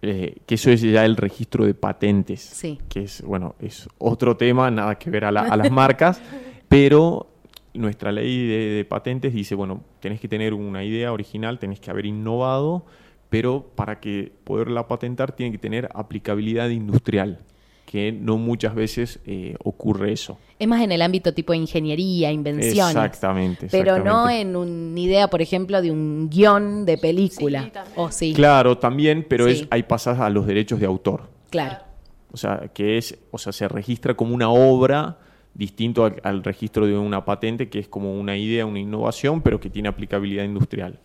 eh, 0.02 0.37
que 0.44 0.56
eso 0.56 0.70
es 0.70 0.82
ya 0.82 1.06
el 1.06 1.16
registro 1.16 1.64
de 1.64 1.73
patentes. 1.73 2.42
Sí. 2.42 2.78
Que 2.90 3.04
es, 3.04 3.23
bueno, 3.23 3.54
es 3.61 3.88
otro 3.96 4.37
tema, 4.37 4.70
nada 4.70 4.96
que 4.99 5.08
ver 5.08 5.25
a, 5.25 5.32
la- 5.32 5.40
a 5.44 5.56
las 5.56 5.70
marcas, 5.70 6.20
pero 6.68 7.28
nuestra 7.75 8.12
ley 8.12 8.47
de, 8.47 8.57
de 8.71 8.85
patentes 8.85 9.33
dice, 9.35 9.54
bueno, 9.54 9.83
tenés 10.00 10.21
que 10.21 10.28
tener 10.28 10.54
una 10.54 10.85
idea 10.85 11.12
original, 11.12 11.59
tenés 11.59 11.81
que 11.81 11.90
haber 11.90 12.07
innovado, 12.07 12.87
pero 13.31 13.66
para 13.75 14.00
que 14.00 14.33
poderla 14.45 14.87
patentar 14.88 15.33
tiene 15.33 15.52
que 15.52 15.59
tener 15.59 15.88
aplicabilidad 15.95 16.69
industrial, 16.71 17.40
que 17.87 18.12
no 18.12 18.38
muchas 18.38 18.75
veces 18.75 19.21
eh, 19.26 19.57
ocurre 19.62 20.12
eso. 20.12 20.38
Es 20.59 20.69
más 20.69 20.83
en 20.83 20.93
el 20.93 21.02
ámbito 21.02 21.35
tipo 21.35 21.52
de 21.52 21.59
ingeniería, 21.59 22.31
invenciones. 22.31 22.95
Exactamente. 22.95 23.66
Pero 23.71 23.99
no 23.99 24.28
exactamente. 24.28 24.40
en 24.40 24.57
una 24.57 25.00
idea, 25.00 25.28
por 25.28 25.43
ejemplo, 25.43 25.83
de 25.83 25.90
un 25.90 26.31
guion 26.31 26.87
de 26.87 26.97
película. 26.99 27.71
Sí, 28.11 28.28
sí, 28.28 28.35
Claro, 28.35 28.78
también, 28.78 29.26
pero 29.28 29.47
Sí. 29.47 29.52
es, 29.62 29.69
hay 29.71 29.83
pasadas 29.83 30.21
a 30.21 30.31
los 30.31 30.47
derechos 30.47 30.78
de 30.81 30.87
autor. 30.87 31.28
claro. 31.50 31.78
O 32.33 32.37
sea, 32.37 32.69
que 32.75 32.99
es, 32.99 33.16
o 33.31 33.38
sea, 33.38 33.52
se 33.52 33.69
registra 33.69 34.14
como 34.14 34.35
una 34.35 34.49
obra 34.50 35.19
distinto 35.54 36.04
al, 36.04 36.20
al 36.25 36.42
registro 36.44 36.87
de 36.87 36.96
una 36.99 37.25
patente, 37.25 37.68
que 37.68 37.78
es 37.78 37.88
como 37.88 38.18
una 38.18 38.37
idea, 38.37 38.66
una 38.66 38.80
innovación, 38.80 39.40
pero 39.42 39.61
que 39.61 39.70
tiene 39.70 39.88
aplicabilidad 39.88 40.44
industrial. 40.44 40.99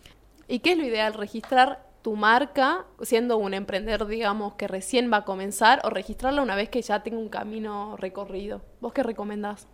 ¿Y 0.48 0.60
qué 0.60 0.72
es 0.72 0.78
lo 0.78 0.86
ideal? 0.86 1.14
¿Registrar 1.14 1.88
tu 2.02 2.16
marca 2.16 2.86
siendo 3.02 3.38
un 3.38 3.54
emprendedor, 3.54 4.08
digamos, 4.08 4.54
que 4.54 4.68
recién 4.68 5.12
va 5.12 5.18
a 5.18 5.26
comenzar 5.26 5.82
o 5.84 5.90
registrarla 5.90 6.42
una 6.42 6.56
vez 6.56 6.70
que 6.70 6.82
ya 6.82 7.04
tenga 7.04 7.18
un 7.20 7.30
camino 7.30 7.96
recorrido? 7.98 8.62
¿Vos 8.82 8.94
qué 8.94 9.04
recomendás? 9.04 9.68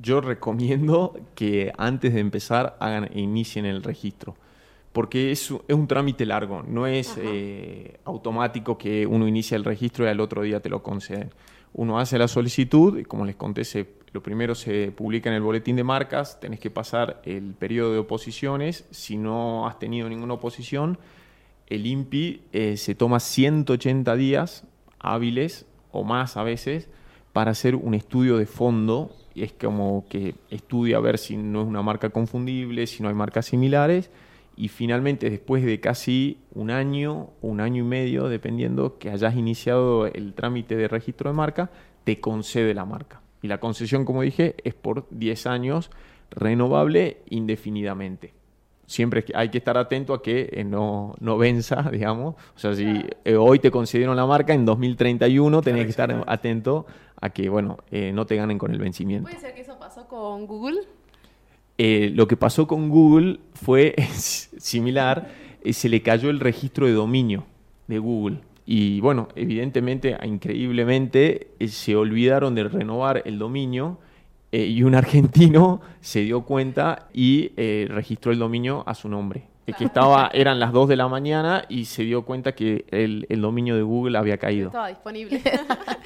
Yo 0.00 0.20
recomiendo 0.22 1.14
que 1.34 1.72
antes 1.76 2.14
de 2.14 2.20
empezar 2.20 2.76
hagan, 2.80 3.10
inicien 3.14 3.66
el 3.66 3.82
registro. 3.82 4.34
Porque 4.92 5.32
es 5.32 5.50
un 5.50 5.88
trámite 5.88 6.24
largo, 6.24 6.62
no 6.62 6.86
es 6.86 7.18
eh, 7.20 7.98
automático 8.04 8.78
que 8.78 9.04
uno 9.08 9.26
inicia 9.26 9.56
el 9.56 9.64
registro 9.64 10.04
y 10.04 10.08
al 10.08 10.20
otro 10.20 10.42
día 10.42 10.60
te 10.60 10.68
lo 10.68 10.84
conceden. 10.84 11.30
Uno 11.72 11.98
hace 11.98 12.16
la 12.16 12.28
solicitud 12.28 12.96
y 13.00 13.02
como 13.04 13.24
les 13.26 13.34
conté, 13.34 13.64
se- 13.64 13.88
lo 14.14 14.22
primero 14.22 14.54
se 14.54 14.92
publica 14.92 15.28
en 15.28 15.34
el 15.34 15.42
boletín 15.42 15.74
de 15.74 15.82
marcas, 15.82 16.38
tenés 16.38 16.60
que 16.60 16.70
pasar 16.70 17.20
el 17.24 17.52
periodo 17.52 17.92
de 17.92 17.98
oposiciones, 17.98 18.86
si 18.92 19.16
no 19.16 19.66
has 19.66 19.80
tenido 19.80 20.08
ninguna 20.08 20.34
oposición, 20.34 20.98
el 21.66 21.84
INPI 21.84 22.42
eh, 22.52 22.76
se 22.76 22.94
toma 22.94 23.18
180 23.18 24.14
días 24.14 24.68
hábiles 25.00 25.66
o 25.90 26.04
más 26.04 26.36
a 26.36 26.44
veces 26.44 26.88
para 27.32 27.50
hacer 27.50 27.74
un 27.74 27.92
estudio 27.94 28.38
de 28.38 28.46
fondo. 28.46 29.10
Y 29.34 29.42
es 29.42 29.52
como 29.52 30.06
que 30.08 30.36
estudia 30.48 30.98
a 30.98 31.00
ver 31.00 31.18
si 31.18 31.36
no 31.36 31.62
es 31.62 31.66
una 31.66 31.82
marca 31.82 32.10
confundible, 32.10 32.86
si 32.86 33.02
no 33.02 33.08
hay 33.08 33.16
marcas 33.16 33.46
similares. 33.46 34.10
Y 34.56 34.68
finalmente 34.68 35.28
después 35.28 35.64
de 35.64 35.80
casi 35.80 36.38
un 36.54 36.70
año, 36.70 37.30
un 37.40 37.60
año 37.60 37.82
y 37.82 37.86
medio, 37.86 38.28
dependiendo 38.28 38.96
que 38.98 39.10
hayas 39.10 39.34
iniciado 39.34 40.06
el 40.06 40.34
trámite 40.34 40.76
de 40.76 40.86
registro 40.86 41.30
de 41.30 41.36
marca, 41.36 41.70
te 42.04 42.20
concede 42.20 42.74
la 42.74 42.84
marca. 42.84 43.23
Y 43.44 43.48
la 43.48 43.58
concesión, 43.58 44.06
como 44.06 44.22
dije, 44.22 44.54
es 44.64 44.72
por 44.72 45.06
10 45.10 45.46
años, 45.46 45.90
renovable 46.30 47.18
indefinidamente 47.28 48.32
siempre 48.86 49.24
hay 49.34 49.48
que 49.48 49.58
estar 49.58 49.78
atento 49.78 50.12
a 50.12 50.22
que 50.22 50.50
eh, 50.52 50.62
no, 50.62 51.14
no 51.18 51.38
venza, 51.38 51.82
digamos. 51.92 52.34
O 52.54 52.58
sea, 52.58 52.74
si 52.74 53.02
eh, 53.24 53.34
hoy 53.34 53.58
te 53.58 53.70
concedieron 53.70 54.14
la 54.14 54.26
marca, 54.26 54.52
en 54.52 54.64
2031 54.64 55.62
tenés 55.62 55.84
que 55.84 55.90
estar 55.90 56.24
atento 56.26 56.86
a 57.20 57.30
que, 57.30 57.48
bueno, 57.48 57.78
eh, 57.90 58.12
no 58.12 58.26
te 58.26 58.36
ganen 58.36 58.58
con 58.58 58.72
el 58.72 58.78
vencimiento. 58.78 59.28
¿Puede 59.28 59.40
ser 59.40 59.54
que 59.54 59.62
eso 59.62 59.78
pasó 59.78 60.06
con 60.06 60.46
Google? 60.46 60.80
Eh, 61.78 62.12
lo 62.14 62.28
que 62.28 62.36
pasó 62.36 62.66
con 62.66 62.88
Google 62.88 63.40
fue 63.54 63.94
similar, 64.12 65.28
eh, 65.62 65.72
se 65.72 65.88
le 65.88 66.02
cayó 66.02 66.30
el 66.30 66.40
registro 66.40 66.86
de 66.86 66.92
dominio 66.92 67.46
de 67.88 67.98
Google. 67.98 68.38
Y 68.66 69.00
bueno, 69.00 69.28
evidentemente, 69.36 70.16
increíblemente, 70.24 71.48
eh, 71.58 71.68
se 71.68 71.96
olvidaron 71.96 72.54
de 72.54 72.64
renovar 72.64 73.22
el 73.26 73.38
dominio 73.38 73.98
eh, 74.52 74.64
y 74.66 74.82
un 74.82 74.94
argentino 74.94 75.80
se 76.00 76.20
dio 76.20 76.42
cuenta 76.42 77.08
y 77.12 77.52
eh, 77.56 77.86
registró 77.90 78.32
el 78.32 78.38
dominio 78.38 78.82
a 78.86 78.94
su 78.94 79.08
nombre. 79.08 79.44
Es 79.66 79.76
que 79.76 79.86
estaba, 79.86 80.30
eran 80.34 80.60
las 80.60 80.72
2 80.72 80.90
de 80.90 80.96
la 80.96 81.08
mañana 81.08 81.64
y 81.70 81.86
se 81.86 82.02
dio 82.02 82.26
cuenta 82.26 82.52
que 82.54 82.84
el, 82.90 83.24
el 83.30 83.40
dominio 83.40 83.74
de 83.74 83.80
Google 83.82 84.18
había 84.18 84.36
caído. 84.36 84.66
Estaba 84.68 84.88
disponible. 84.88 85.40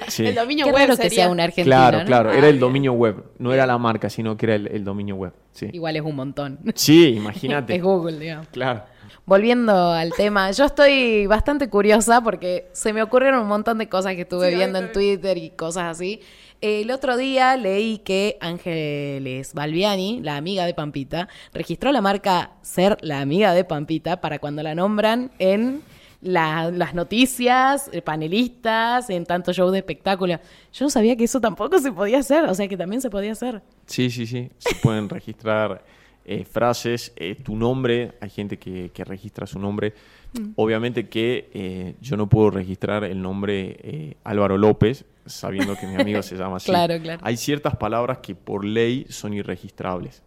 Sí. 0.07 0.25
El 0.25 0.33
dominio 0.33 0.65
Qué 0.65 0.71
web 0.71 0.79
raro 0.87 0.95
que 0.97 1.03
sería. 1.03 1.15
sea 1.25 1.29
un 1.29 1.39
argentino. 1.39 1.65
Claro, 1.65 1.99
¿no? 1.99 2.05
claro, 2.05 2.29
Ah, 2.31 2.37
era 2.37 2.47
el 2.47 2.53
bien. 2.53 2.61
dominio 2.61 2.93
web, 2.93 3.25
no 3.37 3.53
era 3.53 3.67
la 3.67 3.77
marca, 3.77 4.09
sino 4.09 4.35
que 4.37 4.47
era 4.47 4.55
el, 4.55 4.65
el 4.67 4.83
dominio 4.83 5.15
web. 5.17 5.33
Sí, 5.51 5.67
Igual 5.71 5.97
es 5.97 6.01
un 6.01 6.15
montón. 6.15 6.57
sí 6.73 7.09
imagínate. 7.09 7.75
es 7.75 7.83
Google, 7.83 8.17
digamos. 8.17 8.47
Claro. 8.47 8.83
Volviendo 9.29 9.91
al 9.91 10.11
tema, 10.13 10.49
yo 10.49 10.65
estoy 10.65 11.27
bastante 11.27 11.69
curiosa 11.69 12.19
porque 12.21 12.67
se 12.73 12.93
me 12.93 13.03
ocurrieron 13.03 13.41
un 13.43 13.47
montón 13.47 13.77
de 13.77 13.87
cosas 13.87 14.15
que 14.15 14.21
estuve 14.21 14.49
Sí, 14.49 14.55
viendo 14.55 14.79
en. 14.79 14.91
Twitter 14.91 15.37
y 15.37 15.51
cosas 15.51 15.83
así. 15.83 16.19
El 16.61 16.89
otro 16.89 17.15
día 17.15 17.55
leí 17.55 17.99
que 17.99 18.39
Ángeles 18.41 19.53
Balbiani, 19.53 20.21
la 20.23 20.35
amiga 20.35 20.65
de 20.65 20.73
Pampita, 20.73 21.29
registró 21.53 21.91
la 21.91 22.01
marca 22.01 22.53
Ser 22.63 22.97
la 23.01 23.21
amiga 23.21 23.53
de 23.53 23.63
Pampita 23.65 24.19
para 24.19 24.39
cuando 24.39 24.63
la 24.63 24.73
nombran 24.73 25.29
en 25.37 25.83
la- 26.21 26.71
las 26.71 26.95
noticias, 26.95 27.87
eh, 27.93 28.01
panelistas, 28.01 29.11
en 29.11 29.27
tantos 29.27 29.55
shows 29.55 29.71
de 29.73 29.77
espectáculo. 29.77 30.39
Yo 30.73 30.85
no 30.85 30.89
sabía 30.89 31.15
que 31.15 31.25
eso 31.25 31.39
tampoco 31.39 31.77
se 31.77 31.91
podía 31.91 32.17
hacer, 32.17 32.45
o 32.45 32.53
sea 32.55 32.67
que 32.67 32.75
también 32.75 32.99
se 32.99 33.11
podía 33.11 33.33
hacer. 33.33 33.61
Sí, 33.85 34.09
sí, 34.09 34.25
sí. 34.25 34.49
Se 34.57 34.73
pueden 34.81 35.07
registrar 35.07 35.83
eh, 36.29 36.45
frases, 36.45 37.11
eh, 37.15 37.33
tu 37.33 37.55
nombre. 37.55 38.13
Hay 38.21 38.29
gente 38.29 38.59
que, 38.59 38.91
que 38.93 39.03
registra 39.03 39.47
su 39.47 39.57
nombre. 39.57 39.95
Mm. 40.33 40.51
Obviamente 40.57 41.09
que 41.09 41.49
eh, 41.55 41.95
yo 42.01 42.17
no 42.17 42.29
puedo 42.29 42.51
registrar 42.51 43.03
el 43.03 43.19
nombre 43.19 43.77
eh, 43.81 44.17
Álvaro 44.23 44.55
López, 44.57 45.05
sabiendo 45.25 45.75
que 45.75 45.87
mi 45.87 45.95
amigo 45.95 46.21
se 46.21 46.35
llama 46.35 46.55
así. 46.57 46.69
Claro, 46.69 46.99
claro. 47.01 47.19
Hay 47.23 47.35
ciertas 47.35 47.75
palabras 47.77 48.19
que 48.19 48.35
por 48.35 48.63
ley 48.63 49.07
son 49.09 49.33
irregistrables. 49.33 50.21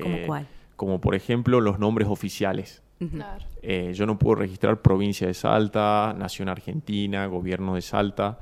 ¿Cómo 0.00 0.16
Eh, 0.16 0.24
cuál? 0.26 0.46
Como 0.76 1.02
por 1.02 1.14
ejemplo 1.14 1.60
los 1.60 1.78
nombres 1.78 2.08
oficiales. 2.08 2.82
Claro. 3.10 3.44
Eh, 3.62 3.92
yo 3.94 4.06
no 4.06 4.18
puedo 4.18 4.36
registrar 4.36 4.80
provincia 4.80 5.26
de 5.26 5.34
Salta, 5.34 6.14
Nación 6.16 6.48
Argentina, 6.48 7.26
Gobierno 7.26 7.74
de 7.74 7.82
Salta. 7.82 8.38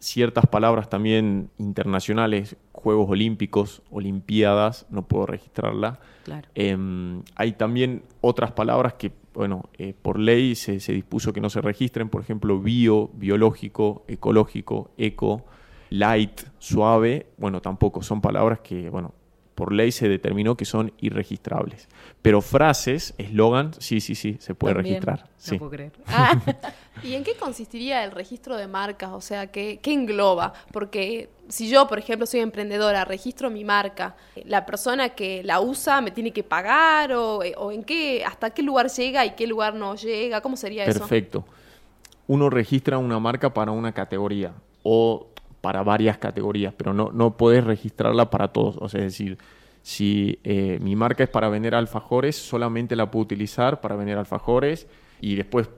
Ciertas 0.00 0.46
palabras 0.46 0.88
también 0.88 1.50
internacionales, 1.58 2.56
Juegos 2.82 3.08
Olímpicos, 3.10 3.82
Olimpiadas, 3.90 4.86
no 4.90 5.02
puedo 5.02 5.26
registrarla. 5.26 6.00
Claro. 6.24 6.48
Em, 6.54 7.22
hay 7.34 7.52
también 7.52 8.02
otras 8.20 8.52
palabras 8.52 8.94
que, 8.94 9.12
bueno, 9.34 9.68
eh, 9.78 9.94
por 10.00 10.18
ley 10.18 10.54
se, 10.54 10.80
se 10.80 10.92
dispuso 10.92 11.32
que 11.32 11.40
no 11.40 11.50
se 11.50 11.60
registren, 11.60 12.08
por 12.08 12.22
ejemplo, 12.22 12.58
bio, 12.58 13.10
biológico, 13.14 14.04
ecológico, 14.08 14.90
eco, 14.96 15.44
light, 15.90 16.42
suave, 16.58 17.26
bueno, 17.36 17.60
tampoco 17.60 18.02
son 18.02 18.20
palabras 18.20 18.60
que, 18.60 18.88
bueno, 18.90 19.12
por 19.60 19.74
ley 19.74 19.92
se 19.92 20.08
determinó 20.08 20.56
que 20.56 20.64
son 20.64 20.90
irregistrables. 21.02 21.86
Pero 22.22 22.40
frases, 22.40 23.12
eslogan, 23.18 23.74
sí, 23.78 24.00
sí, 24.00 24.14
sí, 24.14 24.38
se 24.40 24.54
puede 24.54 24.74
También. 24.74 24.94
registrar. 25.02 25.24
No 25.24 25.28
Sí. 25.36 25.58
puedo 25.58 25.70
creer. 25.70 25.92
Ah. 26.06 26.34
¿Y 27.04 27.12
en 27.12 27.24
qué 27.24 27.34
consistiría 27.34 28.02
el 28.04 28.10
registro 28.10 28.56
de 28.56 28.66
marcas? 28.66 29.10
O 29.12 29.20
sea, 29.20 29.48
¿qué, 29.48 29.78
qué 29.82 29.92
engloba? 29.92 30.54
Porque 30.72 31.28
si 31.50 31.68
yo, 31.68 31.86
por 31.88 31.98
ejemplo, 31.98 32.24
soy 32.26 32.40
emprendedora, 32.40 33.04
registro 33.04 33.50
mi 33.50 33.62
marca, 33.64 34.16
¿la 34.46 34.64
persona 34.64 35.10
que 35.10 35.42
la 35.44 35.60
usa 35.60 36.00
me 36.00 36.10
tiene 36.10 36.30
que 36.32 36.42
pagar? 36.42 37.12
¿O, 37.12 37.40
o 37.58 37.70
en 37.70 37.82
qué, 37.84 38.24
hasta 38.24 38.48
qué 38.48 38.62
lugar 38.62 38.88
llega 38.88 39.26
y 39.26 39.32
qué 39.32 39.46
lugar 39.46 39.74
no 39.74 39.94
llega? 39.94 40.40
¿Cómo 40.40 40.56
sería 40.56 40.86
eso? 40.86 41.00
Perfecto. 41.00 41.44
Uno 42.28 42.48
registra 42.48 42.96
una 42.96 43.18
marca 43.18 43.52
para 43.52 43.72
una 43.72 43.92
categoría 43.92 44.52
o 44.84 45.26
para 45.60 45.82
varias 45.82 46.18
categorías, 46.18 46.72
pero 46.76 46.92
no, 46.94 47.10
no 47.12 47.36
podés 47.36 47.64
registrarla 47.64 48.30
para 48.30 48.48
todos. 48.48 48.76
O 48.80 48.88
sea, 48.88 49.00
es 49.00 49.06
decir, 49.12 49.38
si 49.82 50.38
eh, 50.44 50.78
mi 50.80 50.96
marca 50.96 51.22
es 51.24 51.30
para 51.30 51.48
vender 51.48 51.74
alfajores, 51.74 52.36
solamente 52.36 52.96
la 52.96 53.10
puedo 53.10 53.24
utilizar 53.24 53.80
para 53.80 53.96
vender 53.96 54.18
alfajores 54.18 54.86
y 55.20 55.34
después 55.36 55.68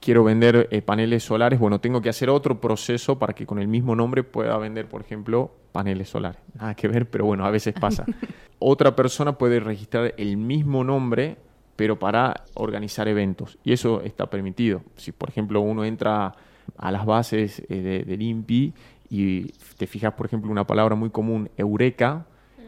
quiero 0.00 0.22
vender 0.24 0.68
eh, 0.70 0.82
paneles 0.82 1.22
solares, 1.24 1.58
bueno, 1.58 1.80
tengo 1.80 2.00
que 2.02 2.08
hacer 2.10 2.28
otro 2.30 2.60
proceso 2.60 3.18
para 3.18 3.32
que 3.32 3.46
con 3.46 3.58
el 3.58 3.68
mismo 3.68 3.96
nombre 3.96 4.22
pueda 4.22 4.56
vender, 4.58 4.86
por 4.88 5.00
ejemplo, 5.00 5.50
paneles 5.72 6.08
solares. 6.10 6.40
Nada 6.54 6.74
que 6.74 6.88
ver, 6.88 7.08
pero 7.08 7.24
bueno, 7.24 7.44
a 7.46 7.50
veces 7.50 7.74
pasa. 7.80 8.04
Otra 8.58 8.94
persona 8.94 9.36
puede 9.38 9.60
registrar 9.60 10.14
el 10.16 10.36
mismo 10.36 10.84
nombre, 10.84 11.36
pero 11.76 11.98
para 11.98 12.44
organizar 12.54 13.08
eventos. 13.08 13.58
Y 13.64 13.72
eso 13.72 14.00
está 14.02 14.26
permitido. 14.30 14.82
Si, 14.96 15.10
por 15.12 15.28
ejemplo, 15.28 15.60
uno 15.60 15.84
entra 15.84 16.34
a 16.78 16.90
las 16.92 17.04
bases 17.04 17.60
eh, 17.68 17.74
de- 17.80 18.04
del 18.04 18.22
INPI 18.22 18.72
y 19.08 19.52
te 19.76 19.86
fijas, 19.86 20.12
por 20.14 20.26
ejemplo, 20.26 20.50
una 20.50 20.66
palabra 20.66 20.94
muy 20.94 21.10
común, 21.10 21.50
Eureka, 21.56 22.26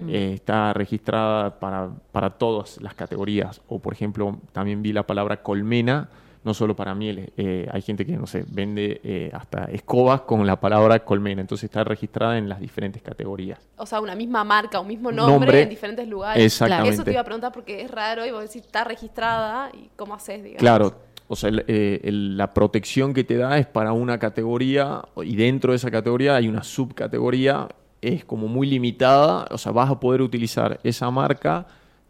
eh, 0.08 0.32
está 0.34 0.72
registrada 0.72 1.58
para, 1.58 1.90
para 2.12 2.30
todas 2.30 2.80
las 2.82 2.94
categorías. 2.94 3.60
O, 3.68 3.78
por 3.78 3.94
ejemplo, 3.94 4.38
también 4.52 4.82
vi 4.82 4.92
la 4.92 5.06
palabra 5.06 5.42
colmena, 5.42 6.08
no 6.44 6.54
solo 6.54 6.76
para 6.76 6.94
mieles. 6.94 7.30
Eh, 7.36 7.66
hay 7.72 7.82
gente 7.82 8.04
que, 8.06 8.16
no 8.16 8.26
sé, 8.26 8.44
vende 8.46 9.00
eh, 9.02 9.30
hasta 9.32 9.64
escobas 9.64 10.20
con 10.20 10.46
la 10.46 10.60
palabra 10.60 11.00
colmena. 11.00 11.40
Entonces 11.40 11.64
está 11.64 11.82
registrada 11.82 12.38
en 12.38 12.48
las 12.48 12.60
diferentes 12.60 13.02
categorías. 13.02 13.58
O 13.76 13.86
sea, 13.86 14.00
una 14.00 14.14
misma 14.14 14.44
marca, 14.44 14.78
un 14.78 14.86
mismo 14.86 15.10
nombre, 15.10 15.32
Nombre. 15.32 15.62
en 15.62 15.68
diferentes 15.70 16.06
lugares. 16.06 16.44
Exactamente. 16.44 16.94
Eso 16.94 17.04
te 17.04 17.12
iba 17.12 17.22
a 17.22 17.24
preguntar 17.24 17.52
porque 17.52 17.82
es 17.82 17.90
raro 17.90 18.24
y 18.26 18.30
vos 18.30 18.42
decís, 18.42 18.62
está 18.62 18.84
registrada 18.84 19.70
y 19.72 19.90
cómo 19.96 20.14
haces, 20.14 20.42
digamos. 20.42 20.60
Claro, 20.60 20.94
o 21.28 21.36
sea, 21.36 21.50
eh, 21.66 22.00
el- 22.04 22.36
la 22.36 22.54
protección 22.54 23.14
que 23.14 23.24
te 23.24 23.36
da 23.36 23.58
es 23.58 23.66
para 23.66 23.92
una 23.92 24.18
categoría 24.18 25.02
y 25.24 25.36
dentro 25.36 25.72
de 25.72 25.76
esa 25.76 25.90
categoría 25.90 26.36
hay 26.36 26.48
una 26.48 26.62
subcategoría, 26.62 27.68
es 28.02 28.24
como 28.24 28.48
muy 28.48 28.66
limitada, 28.68 29.46
o 29.50 29.58
sea, 29.58 29.72
vas 29.72 29.90
a 29.90 29.98
poder 30.00 30.22
utilizar 30.22 30.78
esa 30.84 31.10
marca 31.10 31.66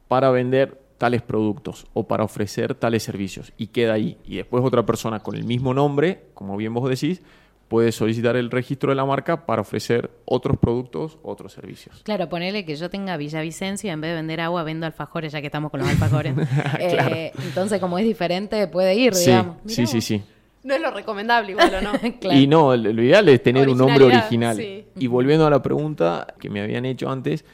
para 0.09 0.31
vender 0.31 0.81
tales 0.99 1.23
productos 1.23 1.87
o 1.93 2.07
para 2.09 2.25
ofrecer 2.25 2.75
tales 2.75 3.03
servicios 3.03 3.53
y 3.59 3.69
queda 3.69 3.95
ahí. 3.95 4.17
Y 4.25 4.37
después 4.37 4.65
otra 4.65 4.85
persona 4.87 5.21
con 5.21 5.35
el 5.37 5.45
mismo 5.45 5.75
nombre, 5.75 6.25
como 6.35 6.57
bien 6.57 6.73
vos 6.75 6.89
decís, 6.89 7.23
puede 7.69 7.91
solicitar 7.93 8.37
el 8.37 8.51
registro 8.51 8.91
de 8.91 8.97
la 8.97 9.05
marca 9.05 9.45
para 9.45 9.63
ofrecer 9.63 10.11
otros 10.25 10.57
productos, 10.59 11.19
otros 11.23 11.53
servicios. 11.53 12.01
Claro, 12.05 12.29
ponele 12.29 12.65
que 12.65 12.77
yo 12.77 12.89
tenga 12.91 13.17
Villavicencio 13.17 13.89
y 13.89 13.93
en 13.93 14.01
vez 14.01 14.11
de 14.11 14.15
vender 14.17 14.41
agua 14.41 14.63
vendo 14.63 14.87
alfajores, 14.87 15.33
ya 15.33 15.41
que 15.41 15.47
estamos 15.47 15.71
con 15.71 15.81
los 15.81 15.89
alfajores. 15.89 16.35
Eh, 16.79 17.33
entonces, 17.45 17.81
como 17.81 17.99
es 17.99 18.05
diferente, 18.05 18.67
puede 18.69 18.95
ir, 18.95 19.15
Sí, 19.15 19.31
digamos. 19.31 19.57
sí, 19.67 19.81
Mirá 19.81 19.87
sí, 19.91 19.97
vos. 19.97 20.05
sí. 20.05 20.23
No 20.63 20.75
es 20.75 20.81
lo 20.81 20.91
recomendable 20.91 21.53
igual, 21.53 21.73
¿o 21.75 21.81
no? 21.81 21.93
Claro. 22.21 22.39
Y 22.39 22.47
no, 22.47 22.77
lo 22.77 23.03
ideal 23.03 23.29
es 23.29 23.43
tener 23.43 23.69
un 23.69 23.79
nombre 23.79 24.05
original. 24.05 24.57
sí. 24.57 24.85
Y 24.97 25.07
volviendo 25.07 25.47
a 25.47 25.51
la 25.51 25.63
pregunta 25.63 26.27
que 26.41 26.51
me 26.51 26.61
habían 26.61 26.85
hecho 26.85 27.09
antes, 27.11 27.45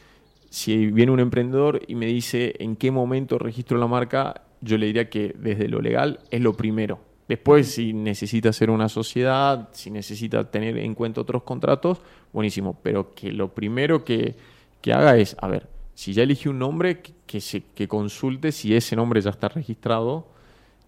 si 0.50 0.86
viene 0.86 1.12
un 1.12 1.20
emprendedor 1.20 1.80
y 1.86 1.94
me 1.94 2.06
dice 2.06 2.54
en 2.58 2.76
qué 2.76 2.90
momento 2.90 3.38
registro 3.38 3.78
la 3.78 3.86
marca, 3.86 4.42
yo 4.60 4.76
le 4.78 4.86
diría 4.86 5.08
que 5.10 5.34
desde 5.38 5.68
lo 5.68 5.80
legal 5.80 6.20
es 6.30 6.40
lo 6.40 6.52
primero. 6.54 7.00
Después, 7.28 7.72
si 7.72 7.92
necesita 7.92 8.50
hacer 8.50 8.70
una 8.70 8.88
sociedad, 8.88 9.68
si 9.72 9.90
necesita 9.90 10.50
tener 10.50 10.76
en 10.78 10.94
cuenta 10.94 11.20
otros 11.20 11.42
contratos, 11.44 12.00
buenísimo. 12.32 12.78
Pero 12.82 13.14
que 13.14 13.32
lo 13.32 13.48
primero 13.54 14.04
que, 14.04 14.34
que 14.80 14.92
haga 14.92 15.16
es, 15.16 15.36
a 15.40 15.48
ver, 15.48 15.68
si 15.94 16.12
ya 16.12 16.22
eligió 16.24 16.50
un 16.50 16.58
nombre, 16.58 17.00
que, 17.00 17.12
que 17.26 17.40
se, 17.40 17.62
que 17.74 17.86
consulte 17.88 18.52
si 18.52 18.74
ese 18.74 18.96
nombre 18.96 19.20
ya 19.20 19.30
está 19.30 19.48
registrado 19.48 20.26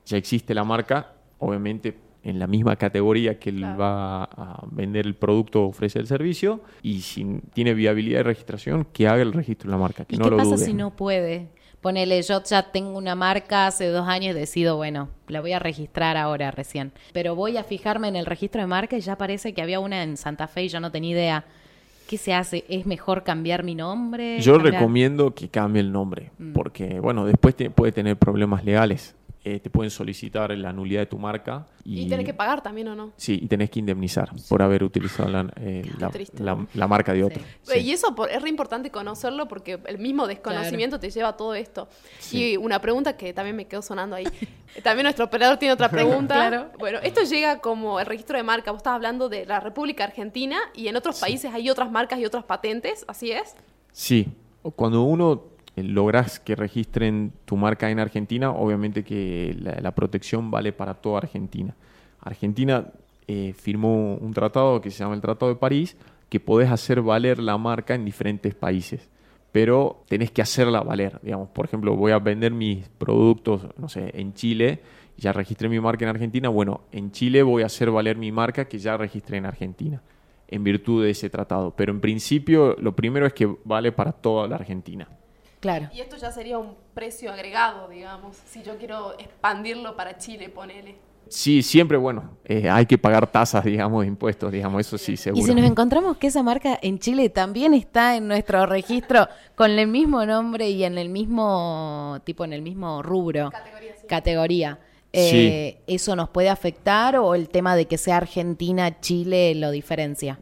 ya 0.07 0.19
existe 0.19 0.55
la 0.55 0.65
marca, 0.65 1.13
obviamente 1.39 1.97
en 2.25 2.39
la 2.39 2.47
misma 2.47 2.77
categoría 2.77 3.39
que 3.39 3.51
él 3.51 3.59
Claro. 3.59 3.79
va 3.79 4.25
a 4.25 4.67
vender 4.71 5.07
el 5.07 5.15
producto 5.15 5.63
o 5.63 5.69
ofrece 5.69 5.99
el 5.99 6.07
servicio, 6.07 6.61
y 6.83 7.01
si 7.01 7.41
tiene 7.55 7.73
viabilidad 7.75 8.19
de 8.19 8.23
registración, 8.25 8.87
que 8.93 9.07
haga 9.09 9.23
el 9.23 9.33
registro 9.33 9.69
de 9.71 9.77
la 9.77 9.79
marca, 9.81 10.05
que 10.05 10.17
¿Y 10.17 10.19
no 10.19 10.25
qué 10.27 10.31
lo 10.33 10.37
pasa 10.39 10.57
dude. 10.57 10.65
si 10.65 10.75
no 10.75 10.91
puede? 10.95 11.49
Ponele, 11.85 12.23
yo 12.23 12.43
ya 12.43 12.63
tengo 12.63 12.97
una 12.97 13.15
marca 13.15 13.67
hace 13.67 13.89
dos 13.89 14.09
años 14.09 14.35
y 14.35 14.39
decido, 14.39 14.77
bueno, 14.77 15.11
la 15.29 15.43
voy 15.43 15.53
a 15.53 15.59
registrar 15.59 16.17
ahora 16.17 16.51
recién. 16.51 16.93
Pero 17.13 17.35
voy 17.35 17.59
a 17.59 17.63
fijarme 17.63 18.09
en 18.09 18.17
el 18.17 18.25
registro 18.25 18.63
de 18.63 18.67
marca 18.67 18.97
y 18.97 19.03
ya 19.03 19.17
parece 19.19 19.53
que 19.53 19.61
había 19.61 19.81
una 19.81 20.03
en 20.03 20.17
Santa 20.17 20.49
Fe 20.49 20.63
y 20.65 20.69
yo 20.71 20.81
no 20.81 20.91
tenía 20.91 21.11
idea. 21.11 21.45
¿Qué 22.09 22.17
se 22.17 22.33
hace? 22.33 22.65
¿Es 22.71 22.87
mejor 22.87 23.23
cambiar 23.23 23.65
mi 23.65 23.75
nombre? 23.75 24.41
Yo 24.41 24.55
Cambiar- 24.55 24.73
recomiendo 24.73 25.35
que 25.35 25.51
cambie 25.51 25.81
el 25.83 25.93
nombre, 25.93 26.31
Mm. 26.39 26.53
porque, 26.55 27.01
bueno, 27.01 27.27
después 27.27 27.55
te- 27.55 27.69
puede 27.69 27.93
tener 27.93 28.17
problemas 28.17 28.65
legales. 28.65 29.15
Eh, 29.47 29.61
te 29.61 29.69
pueden 29.69 29.91
solicitar 29.91 30.51
la 30.57 30.73
nulidad 30.73 31.01
de 31.03 31.07
tu 31.07 31.19
marca 31.19 31.67
y, 31.85 32.01
Y 32.01 32.09
tenés 32.09 32.25
que 32.25 32.33
pagar 32.33 32.63
también, 32.63 32.89
¿o 32.89 32.95
no? 32.95 33.13
Sí, 33.19 33.39
y 33.43 33.47
tenés 33.47 33.69
que 33.69 33.79
indemnizar 33.79 34.31
por 34.49 34.63
haber 34.63 34.83
utilizado 34.83 35.29
la, 35.29 35.53
eh, 35.57 35.83
la- 35.99 36.09
triste, 36.09 36.43
la- 36.43 36.55
¿no? 36.55 36.67
la 36.73 36.89
marca 36.89 37.13
de 37.13 37.25
otro. 37.25 37.43
Sí. 37.61 37.81
Y 37.81 37.91
eso 37.93 38.15
por- 38.15 38.31
es 38.31 38.41
re 38.41 38.49
importante 38.49 38.91
conocerlo 38.91 39.47
porque 39.47 39.79
el 39.87 39.99
mismo 39.99 40.27
desconocimiento 40.27 40.99
te 40.99 41.11
lleva 41.11 41.29
a 41.29 41.37
todo 41.37 41.55
esto. 41.55 41.89
Y 42.33 42.57
una 42.57 42.81
pregunta 42.81 43.19
que 43.19 43.35
también 43.35 43.55
me 43.55 43.67
quedó 43.67 43.83
sonando 43.83 44.17
ahí. 44.17 44.25
también 44.83 45.03
nuestro 45.05 45.27
operador 45.27 45.59
tiene 45.59 45.75
otra 45.75 45.91
pregunta. 45.91 46.35
Claro. 46.37 46.71
Bueno, 46.79 47.01
esto 47.03 47.21
llega 47.25 47.59
como 47.61 48.01
el 48.01 48.07
registro 48.07 48.39
de 48.39 48.45
marca. 48.45 48.71
Vos 48.71 48.79
estabas 48.79 48.97
hablando 48.97 49.29
de 49.29 49.45
la 49.45 49.61
República 49.61 50.05
Argentina 50.05 50.57
y 50.75 50.89
en 50.89 50.97
otros 50.97 51.21
países 51.21 51.53
hay 51.53 51.69
otras 51.69 51.91
marcas 51.91 52.19
y 52.19 52.25
otras 52.25 52.45
patentes, 52.45 53.05
¿así 53.09 53.31
es? 53.31 53.55
Sí, 53.93 54.27
cuando 54.75 55.03
uno 55.03 55.43
logras 55.77 56.39
que 56.39 56.55
registren 56.55 57.33
tu 57.45 57.57
marca 57.57 57.91
en 57.91 57.99
Argentina, 57.99 58.51
obviamente 58.51 59.03
que 59.05 59.57
la, 59.59 59.81
la 59.81 59.95
protección 59.95 60.51
vale 60.51 60.73
para 60.73 60.95
toda 60.95 61.19
Argentina. 61.19 61.75
Argentina 62.21 62.87
eh, 63.27 63.55
firmó 63.57 64.17
un 64.17 64.33
tratado 64.33 64.81
que 64.81 64.91
se 64.91 64.99
llama 64.99 65.15
el 65.15 65.21
Tratado 65.21 65.53
de 65.53 65.59
París, 65.59 65.97
que 66.29 66.41
podés 66.41 66.71
hacer 66.71 67.01
valer 67.01 67.39
la 67.39 67.57
marca 67.59 67.95
en 67.95 68.05
diferentes 68.05 68.55
países, 68.55 69.09
pero 69.53 70.03
tenés 70.09 70.31
que 70.31 70.43
hacerla 70.43 70.81
valer. 70.83 71.21
Digamos, 71.23 71.49
por 71.49 71.65
ejemplo, 71.65 71.97
voy 71.97 72.13
a 72.13 72.19
vender 72.19 72.53
mis 72.53 72.89
productos, 72.89 73.69
no 73.79 73.89
sé, 73.89 74.11
en 74.15 74.35
Chile, 74.35 74.81
ya 75.17 75.33
registré 75.33 75.69
mi 75.69 75.81
marca 75.81 76.05
en 76.05 76.11
Argentina, 76.11 76.49
bueno, 76.49 76.83
en 76.93 77.13
Chile 77.13 77.43
voy 77.43 77.63
a 77.63 77.67
hacer 77.67 77.91
valer 77.91 78.17
mi 78.17 78.33
marca 78.33 78.67
que 78.67 78.79
ya 78.79 78.97
registré 78.97 79.39
en 79.39 79.47
Argentina 79.47 80.03
en 80.49 80.63
virtud 80.63 81.05
de 81.05 81.11
ese 81.11 81.31
tratado. 81.31 81.73
Pero 81.77 81.93
en 81.93 82.01
principio, 82.01 82.77
lo 82.79 82.95
primero 82.95 83.27
es 83.27 83.33
que 83.33 83.49
vale 83.65 83.93
para 83.93 84.13
toda 84.13 84.47
la 84.47 84.57
Argentina. 84.57 85.09
Claro. 85.65 85.89
Y 85.95 86.01
esto 86.03 86.19
ya 86.19 86.31
sería 86.31 86.59
un 86.59 86.75
precio 86.93 87.33
agregado, 87.33 87.89
digamos, 87.89 88.37
si 88.47 88.63
yo 88.63 88.77
quiero 88.77 89.19
expandirlo 89.19 89.97
para 89.97 90.19
Chile, 90.19 90.51
ponele. 90.51 90.97
Sí, 91.27 91.63
siempre, 91.63 91.97
bueno, 91.97 92.37
eh, 92.45 92.69
hay 92.69 92.85
que 92.85 92.99
pagar 92.99 93.27
tasas, 93.27 93.65
digamos, 93.65 94.03
de 94.03 94.09
impuestos, 94.09 94.53
digamos, 94.53 94.79
eso 94.83 94.99
sí, 94.99 95.17
seguro. 95.17 95.43
Y 95.43 95.49
si 95.49 95.55
nos 95.55 95.65
encontramos 95.65 96.19
que 96.19 96.27
esa 96.27 96.43
marca 96.43 96.79
en 96.83 96.99
Chile 96.99 97.31
también 97.31 97.73
está 97.73 98.15
en 98.15 98.29
nuestro 98.29 98.67
registro 98.67 99.27
con 99.55 99.71
el 99.71 99.89
mismo 99.89 100.27
nombre 100.27 100.69
y 100.69 100.85
en 100.85 100.99
el 100.99 101.09
mismo 101.09 102.21
tipo, 102.25 102.45
en 102.45 102.53
el 102.53 102.61
mismo 102.61 103.03
rubro, 103.03 103.49
Categoría, 103.51 103.95
sí. 103.99 104.07
categoría, 104.07 104.79
eh, 105.15 105.79
¿eso 105.87 106.15
nos 106.15 106.29
puede 106.29 106.51
afectar 106.51 107.17
o 107.17 107.35
el 107.35 107.49
tema 107.49 107.75
de 107.75 107.87
que 107.87 107.97
sea 107.97 108.19
Argentina, 108.19 109.01
Chile 109.01 109.55
lo 109.55 109.71
diferencia? 109.71 110.39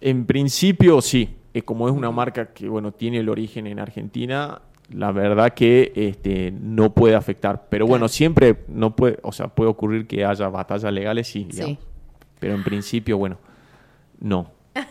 En 0.00 0.24
principio, 0.24 1.02
sí. 1.02 1.41
Eh, 1.54 1.62
como 1.62 1.88
es 1.88 1.94
una 1.94 2.10
marca 2.10 2.52
que, 2.52 2.68
bueno, 2.68 2.92
tiene 2.92 3.18
el 3.18 3.28
origen 3.28 3.66
en 3.66 3.78
Argentina, 3.78 4.62
la 4.90 5.12
verdad 5.12 5.52
que 5.54 5.92
este, 5.94 6.50
no 6.50 6.92
puede 6.94 7.14
afectar. 7.14 7.66
Pero 7.68 7.86
bueno, 7.86 8.08
siempre 8.08 8.64
no 8.68 8.94
puede, 8.96 9.18
o 9.22 9.32
sea, 9.32 9.48
puede 9.48 9.70
ocurrir 9.70 10.06
que 10.06 10.24
haya 10.24 10.48
batallas 10.48 10.92
legales, 10.92 11.28
sí, 11.28 11.44
digamos. 11.44 11.78
Pero 12.38 12.54
en 12.54 12.64
principio, 12.64 13.18
bueno, 13.18 13.38
no. 14.18 14.50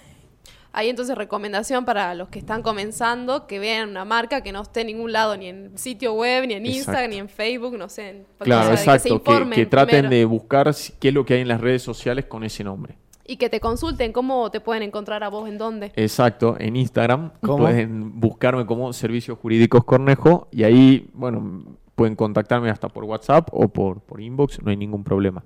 Hay 0.73 0.87
entonces 0.89 1.17
recomendación 1.17 1.83
para 1.83 2.15
los 2.15 2.29
que 2.29 2.39
están 2.39 2.61
comenzando 2.61 3.45
que 3.45 3.59
vean 3.59 3.89
una 3.89 4.05
marca 4.05 4.41
que 4.41 4.51
no 4.53 4.61
esté 4.61 4.81
en 4.81 4.87
ningún 4.87 5.11
lado, 5.11 5.35
ni 5.35 5.47
en 5.47 5.77
sitio 5.77 6.13
web, 6.13 6.47
ni 6.47 6.53
en 6.53 6.65
Exacto. 6.65 6.77
Instagram, 6.77 7.09
ni 7.09 7.17
en 7.17 7.27
Facebook, 7.29 7.77
no 7.77 7.89
sé. 7.89 8.09
en- 8.09 8.25
Claro, 8.39 8.71
exacto. 8.71 8.91
Que, 8.91 8.97
Que, 9.03 9.09
se 9.09 9.13
informen 9.15 9.53
que 9.59 9.65
traten 9.65 9.89
primero. 10.05 10.09
de 10.15 10.25
buscar 10.25 10.73
qué 10.99 11.07
es 11.09 11.13
lo 11.13 11.25
que 11.25 11.33
hay 11.33 11.41
en 11.41 11.47
las 11.49 11.59
redes 11.59 11.81
sociales 11.83 12.25
con 12.25 12.43
ese 12.45 12.63
nombre. 12.63 12.95
Y 13.25 13.37
que 13.37 13.49
te 13.49 13.59
consulten 13.59 14.11
cómo 14.11 14.49
te 14.51 14.59
pueden 14.59 14.83
encontrar 14.83 15.23
a 15.23 15.29
vos, 15.29 15.47
en 15.47 15.57
dónde. 15.57 15.91
Exacto, 15.95 16.55
en 16.59 16.75
Instagram 16.75 17.31
¿Cómo? 17.41 17.59
pueden 17.59 18.19
buscarme 18.19 18.65
como 18.65 18.91
Servicios 18.93 19.37
Jurídicos 19.37 19.83
Cornejo 19.83 20.47
y 20.51 20.63
ahí, 20.63 21.09
bueno, 21.13 21.63
pueden 21.95 22.15
contactarme 22.15 22.69
hasta 22.69 22.89
por 22.89 23.03
WhatsApp 23.03 23.49
o 23.51 23.67
por, 23.67 24.01
por 24.01 24.21
inbox, 24.21 24.61
no 24.63 24.71
hay 24.71 24.77
ningún 24.77 25.03
problema. 25.03 25.43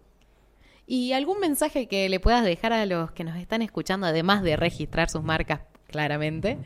¿Y 0.88 1.14
algún 1.14 1.40
mensaje 1.40 1.88
que 1.88 2.08
le 2.10 2.20
puedas 2.20 2.46
dejar 2.46 2.72
a 2.72 2.86
los 2.86 3.12
que 3.12 3.24
nos 3.24 3.38
están 3.38 3.62
escuchando, 3.62 4.06
además 4.06 4.44
de 4.44 4.56
registrar 4.56 5.10
sus 5.10 5.24
marcas 5.24 5.62
claramente, 5.88 6.60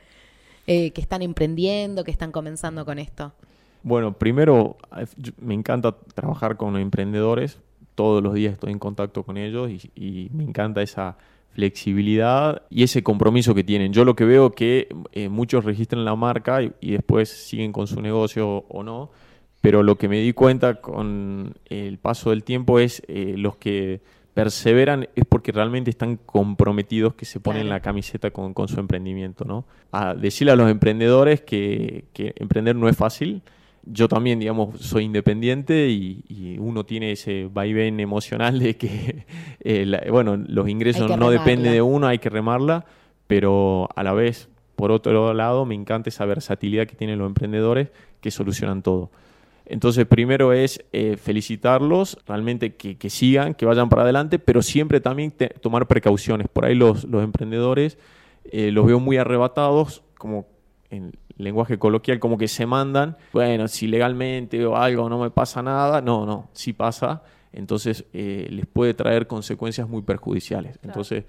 eh, 0.67 0.91
que 0.91 1.02
están 1.02 1.22
emprendiendo, 1.22 2.04
que 2.04 2.12
están 2.12 2.32
comenzando 2.32 2.86
con 2.86 3.00
esto? 3.00 3.34
Bueno, 3.82 4.13
primero, 4.13 4.78
eh, 4.98 5.06
me 5.39 5.54
encanta 5.54 5.95
trabajar 6.13 6.58
con 6.58 6.78
emprendedores, 6.78 7.60
todos 8.00 8.24
los 8.24 8.34
días 8.34 8.54
estoy 8.54 8.72
en 8.72 8.80
contacto 8.80 9.24
con 9.24 9.36
ellos 9.36 9.70
y, 9.70 9.92
y 9.94 10.30
me 10.34 10.46
encanta 10.46 10.82
esa 10.82 11.18
flexibilidad 11.54 12.62
y 12.70 12.84
ese 12.84 13.04
compromiso 13.04 13.54
que 13.54 13.66
tienen. 13.66 13.92
Yo 13.92 14.06
lo 14.06 14.16
que 14.16 14.24
veo 14.24 14.52
que 14.52 14.88
eh, 15.12 15.28
muchos 15.28 15.66
registran 15.66 16.06
la 16.06 16.16
marca 16.16 16.64
y, 16.64 16.72
y 16.80 16.92
después 16.94 17.28
siguen 17.30 17.74
con 17.74 17.88
su 17.88 18.02
negocio 18.02 18.64
o 18.70 18.84
no, 18.84 19.10
pero 19.60 19.84
lo 19.84 19.98
que 19.98 20.08
me 20.08 20.20
di 20.22 20.32
cuenta 20.32 20.76
con 20.80 21.56
el 21.66 21.98
paso 21.98 22.30
del 22.30 22.46
tiempo 22.46 22.80
es 22.80 23.04
eh, 23.10 23.36
los 23.38 23.58
que 23.58 24.00
perseveran 24.34 25.10
es 25.16 25.26
porque 25.28 25.52
realmente 25.52 25.90
están 25.90 26.16
comprometidos 26.26 27.16
que 27.16 27.26
se 27.26 27.42
ponen 27.42 27.64
Claro. 27.64 27.76
la 27.76 27.82
camiseta 27.82 28.32
con, 28.32 28.54
con 28.54 28.70
su 28.70 28.80
emprendimiento, 28.80 29.44
¿no? 29.44 29.66
A 29.92 30.16
decirle 30.16 30.54
a 30.54 30.56
los 30.56 30.72
emprendedores 30.72 31.42
que, 31.42 32.06
que 32.14 32.34
emprender 32.38 32.78
no 32.78 32.88
es 32.88 32.96
fácil. 32.96 33.42
Yo 33.86 34.08
también, 34.08 34.39
digamos, 34.39 34.80
soy 34.82 35.06
independiente 35.06 35.89
y, 35.89 36.24
y 36.28 36.58
uno 36.60 36.86
tiene 36.86 37.12
ese 37.13 37.50
vaivén 37.52 38.00
emocional 38.00 38.60
de 38.60 38.76
que, 38.78 39.26
eh, 39.62 39.86
la- 39.86 40.04
bueno, 40.12 40.38
los 40.38 40.68
ingresos 40.70 41.08
no 41.18 41.30
dependen 41.32 41.63
de 41.74 41.82
uno, 41.82 42.08
hay 42.08 42.20
que 42.20 42.30
remarla, 42.30 42.86
pero 43.28 43.88
a 43.96 44.04
la 44.04 44.13
vez, 44.13 44.50
por 44.76 44.92
otro 44.92 45.34
lado, 45.34 45.65
me 45.65 45.76
encanta 45.76 46.10
esa 46.10 46.26
versatilidad 46.26 46.88
que 46.88 46.96
tienen 46.96 47.20
los 47.20 47.28
emprendedores 47.28 47.89
que 48.22 48.32
solucionan 48.32 48.82
todo. 48.84 49.12
Entonces, 49.65 50.06
primero 50.08 50.52
es 50.52 50.84
eh, 50.94 51.15
felicitarlos, 51.15 52.18
realmente 52.28 52.76
que, 52.76 52.98
que 52.98 53.10
sigan, 53.10 53.54
que 53.54 53.65
vayan 53.65 53.88
para 53.89 54.02
adelante, 54.02 54.39
pero 54.39 54.62
siempre 54.62 55.00
también 55.00 55.32
te- 55.32 55.50
tomar 55.50 55.88
precauciones. 55.88 56.48
Por 56.48 56.65
ahí 56.65 56.76
los, 56.76 57.04
los 57.06 57.24
emprendedores 57.24 57.98
eh, 58.52 58.72
los 58.72 58.86
veo 58.86 59.00
muy 59.00 59.18
arrebatados, 59.18 60.04
como 60.18 60.48
en 60.89 61.12
lenguaje 61.39 61.80
coloquial, 61.80 62.19
como 62.19 62.38
que 62.38 62.47
se 62.47 62.65
mandan, 62.65 63.17
bueno, 63.34 63.67
si 63.67 63.88
legalmente 63.88 64.63
o 64.65 64.75
algo 64.75 65.10
no 65.10 65.19
me 65.19 65.32
pasa 65.32 65.63
nada, 65.63 66.02
no, 66.02 66.25
no, 66.25 66.49
sí 66.54 66.73
pasa, 66.73 67.23
entonces 67.52 68.06
eh, 68.13 68.47
les 68.49 68.67
puede 68.67 68.93
traer 68.93 69.25
consecuencias 69.28 69.89
muy 69.89 70.02
perjudiciales. 70.02 70.78
Entonces, 70.84 71.25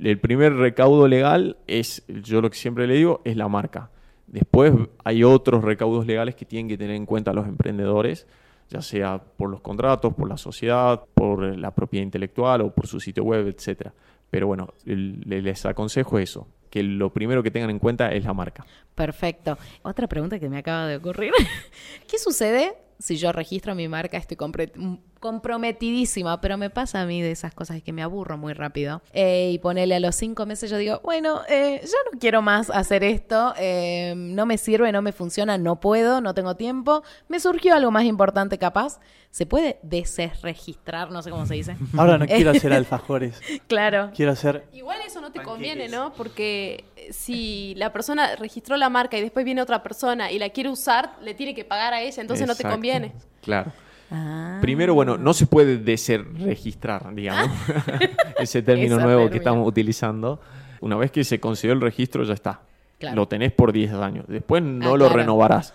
el 0.00 0.18
primer 0.18 0.54
recaudo 0.54 1.08
legal 1.08 1.56
es, 1.66 2.04
yo 2.08 2.40
lo 2.40 2.50
que 2.50 2.56
siempre 2.56 2.86
le 2.86 2.94
digo, 2.94 3.20
es 3.24 3.36
la 3.36 3.48
marca. 3.48 3.90
Después 4.26 4.72
hay 5.04 5.24
otros 5.24 5.62
recaudos 5.62 6.06
legales 6.06 6.34
que 6.34 6.44
tienen 6.44 6.68
que 6.68 6.78
tener 6.78 6.96
en 6.96 7.06
cuenta 7.06 7.32
los 7.32 7.46
emprendedores, 7.46 8.26
ya 8.68 8.80
sea 8.80 9.22
por 9.36 9.50
los 9.50 9.60
contratos, 9.60 10.14
por 10.14 10.28
la 10.28 10.38
sociedad, 10.38 11.02
por 11.14 11.58
la 11.58 11.72
propiedad 11.72 12.04
intelectual 12.04 12.62
o 12.62 12.74
por 12.74 12.86
su 12.86 12.98
sitio 12.98 13.24
web, 13.24 13.46
etcétera. 13.46 13.92
Pero 14.30 14.46
bueno, 14.46 14.72
les 14.86 15.66
aconsejo 15.66 16.18
eso, 16.18 16.48
que 16.72 16.82
lo 16.82 17.12
primero 17.12 17.42
que 17.42 17.50
tengan 17.50 17.68
en 17.68 17.78
cuenta 17.78 18.10
es 18.12 18.24
la 18.24 18.32
marca. 18.32 18.64
Perfecto. 18.94 19.58
Otra 19.82 20.06
pregunta 20.08 20.38
que 20.40 20.48
me 20.48 20.56
acaba 20.56 20.86
de 20.86 20.96
ocurrir. 20.96 21.32
¿Qué 22.08 22.18
sucede 22.18 22.72
si 22.98 23.16
yo 23.16 23.30
registro 23.30 23.74
mi 23.74 23.88
marca? 23.88 24.16
Estoy 24.16 24.38
m- 24.74 24.98
comprometidísima, 25.22 26.40
pero 26.40 26.58
me 26.58 26.68
pasa 26.68 27.00
a 27.00 27.06
mí 27.06 27.22
de 27.22 27.30
esas 27.30 27.54
cosas 27.54 27.80
que 27.80 27.92
me 27.92 28.02
aburro 28.02 28.36
muy 28.36 28.54
rápido. 28.54 29.02
Eh, 29.12 29.52
y 29.52 29.58
ponele 29.58 29.94
a 29.94 30.00
los 30.00 30.16
cinco 30.16 30.46
meses, 30.46 30.68
yo 30.68 30.76
digo, 30.76 31.00
bueno, 31.04 31.42
eh, 31.48 31.80
ya 31.80 31.96
no 32.12 32.18
quiero 32.18 32.42
más 32.42 32.70
hacer 32.70 33.04
esto, 33.04 33.54
eh, 33.56 34.14
no 34.16 34.46
me 34.46 34.58
sirve, 34.58 34.90
no 34.90 35.00
me 35.00 35.12
funciona, 35.12 35.56
no 35.58 35.78
puedo, 35.78 36.20
no 36.20 36.34
tengo 36.34 36.56
tiempo. 36.56 37.04
Me 37.28 37.38
surgió 37.38 37.74
algo 37.74 37.92
más 37.92 38.04
importante 38.04 38.58
capaz. 38.58 38.98
¿Se 39.30 39.46
puede 39.46 39.78
desregistrar? 39.82 41.10
No 41.12 41.22
sé 41.22 41.30
cómo 41.30 41.46
se 41.46 41.54
dice. 41.54 41.76
Ahora 41.96 42.18
no 42.18 42.26
quiero 42.26 42.50
hacer 42.56 42.72
alfajores, 42.72 43.40
claro. 43.68 44.10
quiero 44.14 44.32
hacer... 44.32 44.66
Igual 44.72 44.98
eso 45.06 45.20
no 45.20 45.30
te 45.30 45.40
conviene, 45.40 45.88
¿no? 45.88 46.12
Porque 46.14 46.84
eh, 46.96 47.12
si 47.12 47.74
la 47.76 47.92
persona 47.92 48.34
registró 48.34 48.76
la 48.76 48.90
marca 48.90 49.16
y 49.16 49.20
después 49.20 49.44
viene 49.44 49.62
otra 49.62 49.84
persona 49.84 50.32
y 50.32 50.40
la 50.40 50.50
quiere 50.50 50.68
usar, 50.68 51.12
le 51.22 51.34
tiene 51.34 51.54
que 51.54 51.64
pagar 51.64 51.94
a 51.94 52.02
ella, 52.02 52.20
entonces 52.20 52.44
no 52.48 52.56
te 52.56 52.64
conviene. 52.64 53.12
Claro. 53.40 53.72
Ah. 54.14 54.58
Primero, 54.60 54.94
bueno, 54.94 55.16
no 55.16 55.32
se 55.32 55.46
puede 55.46 55.78
desregistrar, 55.78 57.14
digamos, 57.14 57.50
ese 58.38 58.62
término 58.62 58.98
nuevo 58.98 59.30
que 59.30 59.38
estamos 59.38 59.66
utilizando. 59.66 60.40
Una 60.80 60.96
vez 60.96 61.10
que 61.10 61.24
se 61.24 61.40
consiguió 61.40 61.72
el 61.74 61.80
registro, 61.80 62.24
ya 62.24 62.34
está. 62.34 62.60
Claro. 62.98 63.16
Lo 63.16 63.26
tenés 63.28 63.52
por 63.52 63.72
10 63.72 63.92
años. 63.94 64.24
Después 64.28 64.62
no 64.62 64.86
Ah, 64.94 64.96
lo 64.98 65.06
claro. 65.06 65.14
renovarás, 65.16 65.74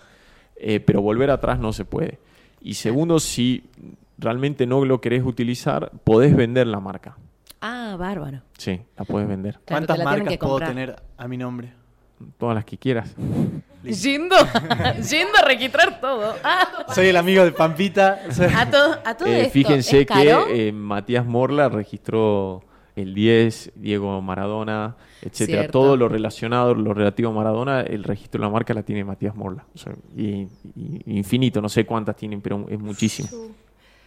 Eh, 0.60 0.80
pero 0.80 1.00
volver 1.02 1.30
atrás 1.30 1.58
no 1.58 1.72
se 1.72 1.84
puede. 1.84 2.18
Y 2.60 2.74
segundo, 2.74 3.20
si 3.20 3.64
realmente 4.18 4.66
no 4.66 4.84
lo 4.84 5.00
querés 5.00 5.22
utilizar, 5.24 5.90
podés 6.04 6.34
vender 6.34 6.66
la 6.66 6.80
marca. 6.80 7.16
Ah, 7.60 7.96
bárbaro. 7.98 8.42
Sí, 8.56 8.80
la 8.96 9.04
puedes 9.04 9.28
vender. 9.28 9.54
Claro, 9.64 9.86
¿Cuántas 9.86 10.04
marcas 10.04 10.36
puedo 10.38 10.58
tener 10.60 10.96
a 11.16 11.28
mi 11.28 11.36
nombre? 11.36 11.72
Todas 12.38 12.54
las 12.56 12.64
que 12.64 12.76
quieras. 12.78 13.14
Yendo, 13.84 14.34
yendo 15.10 15.38
a 15.38 15.42
registrar 15.44 16.00
todo. 16.00 16.34
Ah, 16.42 16.86
Soy 16.94 17.06
el 17.08 17.16
amigo 17.16 17.44
de 17.44 17.52
Pampita. 17.52 18.20
a 18.56 18.70
todo, 18.70 18.98
a 19.04 19.16
todo 19.16 19.28
Eh, 19.28 19.40
esto, 19.42 19.52
fíjense 19.52 20.04
que 20.06 20.36
eh, 20.68 20.72
Matías 20.72 21.24
Morla 21.24 21.68
registró 21.68 22.64
el 22.96 23.14
10, 23.14 23.72
Diego 23.76 24.20
Maradona, 24.20 24.96
etcétera. 25.22 25.60
Cierto. 25.62 25.78
Todo 25.80 25.96
lo 25.96 26.08
relacionado, 26.08 26.74
lo 26.74 26.92
relativo 26.92 27.30
a 27.30 27.32
Maradona, 27.32 27.80
el 27.82 28.02
registro 28.02 28.40
de 28.40 28.46
la 28.48 28.52
marca 28.52 28.74
la 28.74 28.82
tiene 28.82 29.04
Matías 29.04 29.36
Morla. 29.36 29.64
O 29.74 29.78
sea, 29.78 29.92
y, 30.16 30.48
y- 30.74 31.02
infinito, 31.06 31.60
no 31.60 31.68
sé 31.68 31.86
cuántas 31.86 32.16
tienen, 32.16 32.40
pero 32.40 32.66
es 32.68 32.78
muchísimo. 32.80 33.28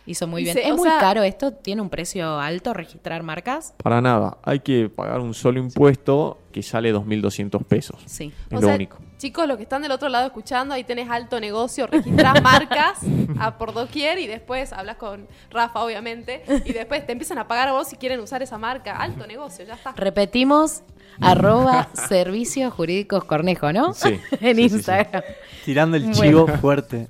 Hizo 0.05 0.27
muy 0.27 0.43
bien. 0.43 0.55
Dice, 0.55 0.67
¿Es 0.67 0.73
o 0.73 0.77
muy 0.77 0.89
sea- 0.89 0.99
caro 0.99 1.23
esto? 1.23 1.53
¿Tiene 1.53 1.81
un 1.81 1.89
precio 1.89 2.39
alto 2.39 2.73
registrar 2.73 3.23
marcas? 3.23 3.73
Para 3.81 4.01
nada, 4.01 4.37
hay 4.43 4.59
que 4.59 4.89
pagar 4.89 5.21
un 5.21 5.33
solo 5.33 5.59
impuesto 5.59 6.39
que 6.51 6.61
sale 6.63 6.93
2.200 6.93 7.63
pesos. 7.63 8.01
Sí. 8.07 8.33
Es 8.49 8.57
O 8.57 8.61
lo 8.61 8.67
sea, 8.67 8.75
único. 8.75 8.97
Chicos, 9.21 9.47
los 9.47 9.57
que 9.57 9.63
están 9.63 9.83
del 9.83 9.91
otro 9.91 10.09
lado 10.09 10.25
escuchando, 10.25 10.73
ahí 10.73 10.83
tenés 10.83 11.07
alto 11.07 11.39
negocio, 11.39 11.85
registrás 11.85 12.41
marcas 12.41 12.97
a 13.39 13.55
por 13.55 13.71
doquier 13.71 14.17
y 14.17 14.25
después 14.25 14.73
hablas 14.73 14.95
con 14.95 15.27
Rafa, 15.51 15.83
obviamente, 15.83 16.41
y 16.65 16.73
después 16.73 17.05
te 17.05 17.11
empiezan 17.11 17.37
a 17.37 17.47
pagar 17.47 17.67
a 17.67 17.73
vos 17.73 17.87
si 17.87 17.97
quieren 17.97 18.19
usar 18.19 18.41
esa 18.41 18.57
marca. 18.57 18.97
Alto 18.97 19.27
negocio, 19.27 19.63
ya 19.63 19.75
está. 19.75 19.91
Repetimos, 19.95 20.81
arroba 21.21 21.89
servicios 22.07 22.73
jurídicos 22.73 23.23
cornejo, 23.25 23.71
¿no? 23.71 23.93
Sí, 23.93 24.19
en 24.41 24.55
sí, 24.55 24.63
sí, 24.63 24.69
sí. 24.69 24.75
Instagram. 24.77 25.21
Tirando 25.65 25.97
el 25.97 26.03
Bueno. 26.05 26.19
chivo 26.19 26.47
fuerte. 26.59 27.07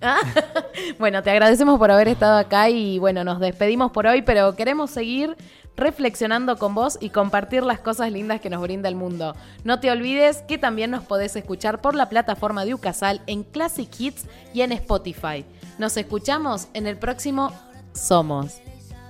Bueno, 0.99 1.23
te 1.23 1.29
agradecemos 1.31 1.79
por 1.79 1.91
haber 1.91 2.09
estado 2.09 2.37
acá 2.37 2.69
y 2.69 2.99
bueno, 2.99 3.23
nos 3.23 3.39
despedimos 3.39 3.93
por 3.93 4.05
hoy, 4.05 4.21
pero 4.21 4.53
queremos 4.57 4.91
seguir 4.91 5.37
reflexionando 5.75 6.57
con 6.57 6.75
vos 6.75 6.97
y 7.01 7.09
compartir 7.09 7.63
las 7.63 7.79
cosas 7.79 8.11
lindas 8.11 8.41
que 8.41 8.49
nos 8.49 8.61
brinda 8.61 8.89
el 8.89 8.95
mundo. 8.95 9.35
No 9.63 9.79
te 9.79 9.91
olvides 9.91 10.43
que 10.47 10.57
también 10.57 10.91
nos 10.91 11.03
podés 11.03 11.35
escuchar 11.35 11.81
por 11.81 11.95
la 11.95 12.09
plataforma 12.09 12.65
de 12.65 12.73
Ucasal 12.73 13.21
en 13.27 13.43
Classic 13.43 13.89
Hits 13.99 14.25
y 14.53 14.61
en 14.61 14.71
Spotify. 14.73 15.45
Nos 15.77 15.97
escuchamos 15.97 16.67
en 16.73 16.87
el 16.87 16.97
próximo 16.97 17.51
Somos. 17.93 18.61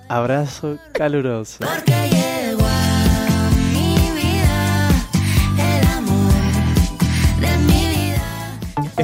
Abrazo 0.08 0.78
caluroso. 0.93 1.63